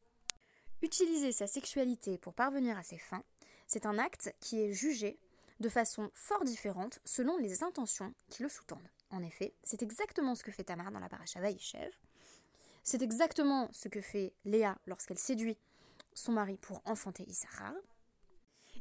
Utiliser 0.82 1.32
sa 1.32 1.48
sexualité 1.48 2.18
pour 2.18 2.34
parvenir 2.34 2.78
à 2.78 2.84
ses 2.84 3.00
fins, 3.00 3.24
c'est 3.66 3.86
un 3.86 3.98
acte 3.98 4.34
qui 4.40 4.62
est 4.62 4.74
jugé 4.74 5.18
de 5.60 5.70
façon 5.70 6.12
fort 6.14 6.44
différente 6.44 7.00
selon 7.04 7.38
les 7.38 7.64
intentions 7.64 8.14
qui 8.30 8.44
le 8.44 8.50
sous-tendent. 8.50 8.90
En 9.10 9.24
effet, 9.24 9.54
c'est 9.64 9.82
exactement 9.82 10.36
ce 10.36 10.44
que 10.44 10.52
fait 10.52 10.64
Tamar 10.64 10.92
dans 10.92 11.00
la 11.00 11.10
paracha 11.10 11.42
Vaïchev. 11.42 11.92
C'est 12.84 13.02
exactement 13.02 13.70
ce 13.72 13.88
que 13.88 14.02
fait 14.02 14.34
Léa 14.46 14.78
lorsqu'elle 14.86 15.18
séduit 15.18 15.58
son 16.14 16.34
mari 16.34 16.58
pour 16.58 16.82
enfanter 16.86 17.24
Issachar. 17.24 17.74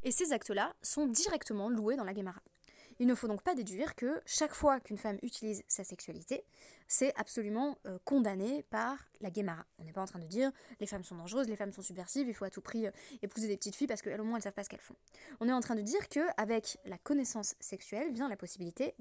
Et 0.02 0.12
ces 0.12 0.32
actes-là 0.32 0.74
sont 0.82 1.06
directement 1.06 1.70
loués 1.70 1.96
dans 1.96 2.04
la 2.04 2.14
Gemara. 2.14 2.42
Il 2.98 3.06
ne 3.06 3.14
faut 3.14 3.28
donc 3.28 3.42
pas 3.42 3.54
déduire 3.54 3.94
que 3.94 4.22
chaque 4.24 4.54
fois 4.54 4.80
qu'une 4.80 4.96
femme 4.96 5.18
utilise 5.22 5.62
sa 5.68 5.85
sexualité, 5.85 6.44
c'est 6.88 7.14
absolument 7.16 7.76
euh, 7.87 7.98
condamné 8.04 8.62
par 8.70 8.96
la 9.20 9.30
Guémara. 9.30 9.66
On 9.78 9.85
n'est 9.85 9.92
pas 9.92 10.00
en 10.00 10.06
train 10.06 10.18
de 10.18 10.26
dire 10.26 10.50
les 10.80 10.87
femmes 10.87 11.04
sont 11.04 11.16
dangereuses, 11.16 11.48
les 11.48 11.56
femmes 11.56 11.72
sont 11.72 11.82
subversives, 11.82 12.26
il 12.26 12.35
faut 12.35 12.46
à 12.46 12.50
tout 12.50 12.62
prix 12.62 12.87
euh, 12.87 12.90
épouser 13.22 13.48
des 13.48 13.56
petites 13.56 13.74
filles 13.74 13.87
parce 13.87 14.00
qu'elles 14.00 14.20
au 14.20 14.24
moins 14.24 14.38
elles 14.38 14.42
savent 14.42 14.54
pas 14.54 14.64
ce 14.64 14.70
qu'elles 14.70 14.80
font. 14.80 14.96
On 15.40 15.48
est 15.48 15.52
en 15.52 15.61
train 15.61 15.74
de 15.74 15.82
dire 15.82 16.09
que 16.09 16.20
avec 16.38 16.78
la 16.87 16.96
connaissance 16.96 17.54
sexuelle 17.61 18.11
vient 18.12 18.28
la 18.28 18.37
possibilité 18.37 18.94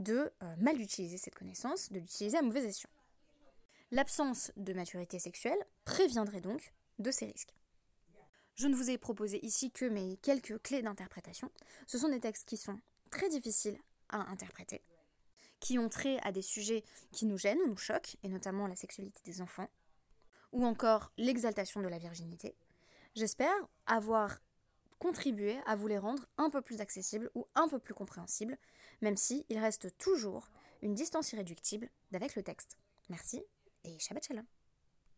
de 0.00 0.32
euh, 0.42 0.56
mal 0.58 0.80
utiliser 0.80 1.16
cette 1.16 1.36
connaissance, 1.36 1.92
de 1.92 2.00
l'utiliser 2.00 2.38
à 2.38 2.42
mauvais 2.42 2.64
escient. 2.64 2.90
L'absence 3.92 4.50
de 4.56 4.72
maturité 4.72 5.18
sexuelle 5.18 5.58
préviendrait 5.84 6.40
donc 6.40 6.72
de 6.98 7.10
ces 7.10 7.26
risques. 7.26 7.54
Je 8.56 8.66
ne 8.66 8.74
vous 8.74 8.90
ai 8.90 8.98
proposé 8.98 9.44
ici 9.44 9.70
que 9.70 9.86
mes 9.86 10.16
quelques 10.18 10.60
clés 10.62 10.82
d'interprétation. 10.82 11.50
Ce 11.86 11.96
sont 11.96 12.08
des 12.08 12.20
textes 12.20 12.46
qui 12.46 12.56
sont 12.56 12.78
très 13.10 13.28
difficiles 13.28 13.78
à 14.08 14.30
interpréter, 14.30 14.82
qui 15.60 15.78
ont 15.78 15.88
trait 15.88 16.18
à 16.22 16.32
des 16.32 16.42
sujets 16.42 16.84
qui 17.12 17.26
nous 17.26 17.38
gênent 17.38 17.60
ou 17.64 17.68
nous 17.68 17.76
choquent, 17.76 18.16
et 18.22 18.28
notamment 18.28 18.66
la 18.66 18.76
sexualité 18.76 19.20
des 19.24 19.40
enfants, 19.40 19.68
ou 20.52 20.64
encore 20.64 21.12
l'exaltation 21.16 21.80
de 21.80 21.88
la 21.88 21.98
virginité. 21.98 22.56
J'espère 23.14 23.54
avoir 23.86 24.40
contribué 24.98 25.58
à 25.66 25.76
vous 25.76 25.86
les 25.86 25.98
rendre 25.98 26.26
un 26.36 26.50
peu 26.50 26.60
plus 26.60 26.80
accessibles 26.80 27.30
ou 27.34 27.46
un 27.54 27.68
peu 27.68 27.78
plus 27.78 27.94
compréhensibles, 27.94 28.58
même 29.00 29.16
si 29.16 29.46
il 29.48 29.58
reste 29.58 29.96
toujours 29.98 30.50
une 30.82 30.94
distance 30.94 31.32
irréductible 31.32 31.88
d'avec 32.10 32.36
le 32.36 32.42
texte. 32.42 32.76
Merci 33.08 33.42
et 33.84 33.98
Shabbat 33.98 34.24
Shalom. 34.24 34.59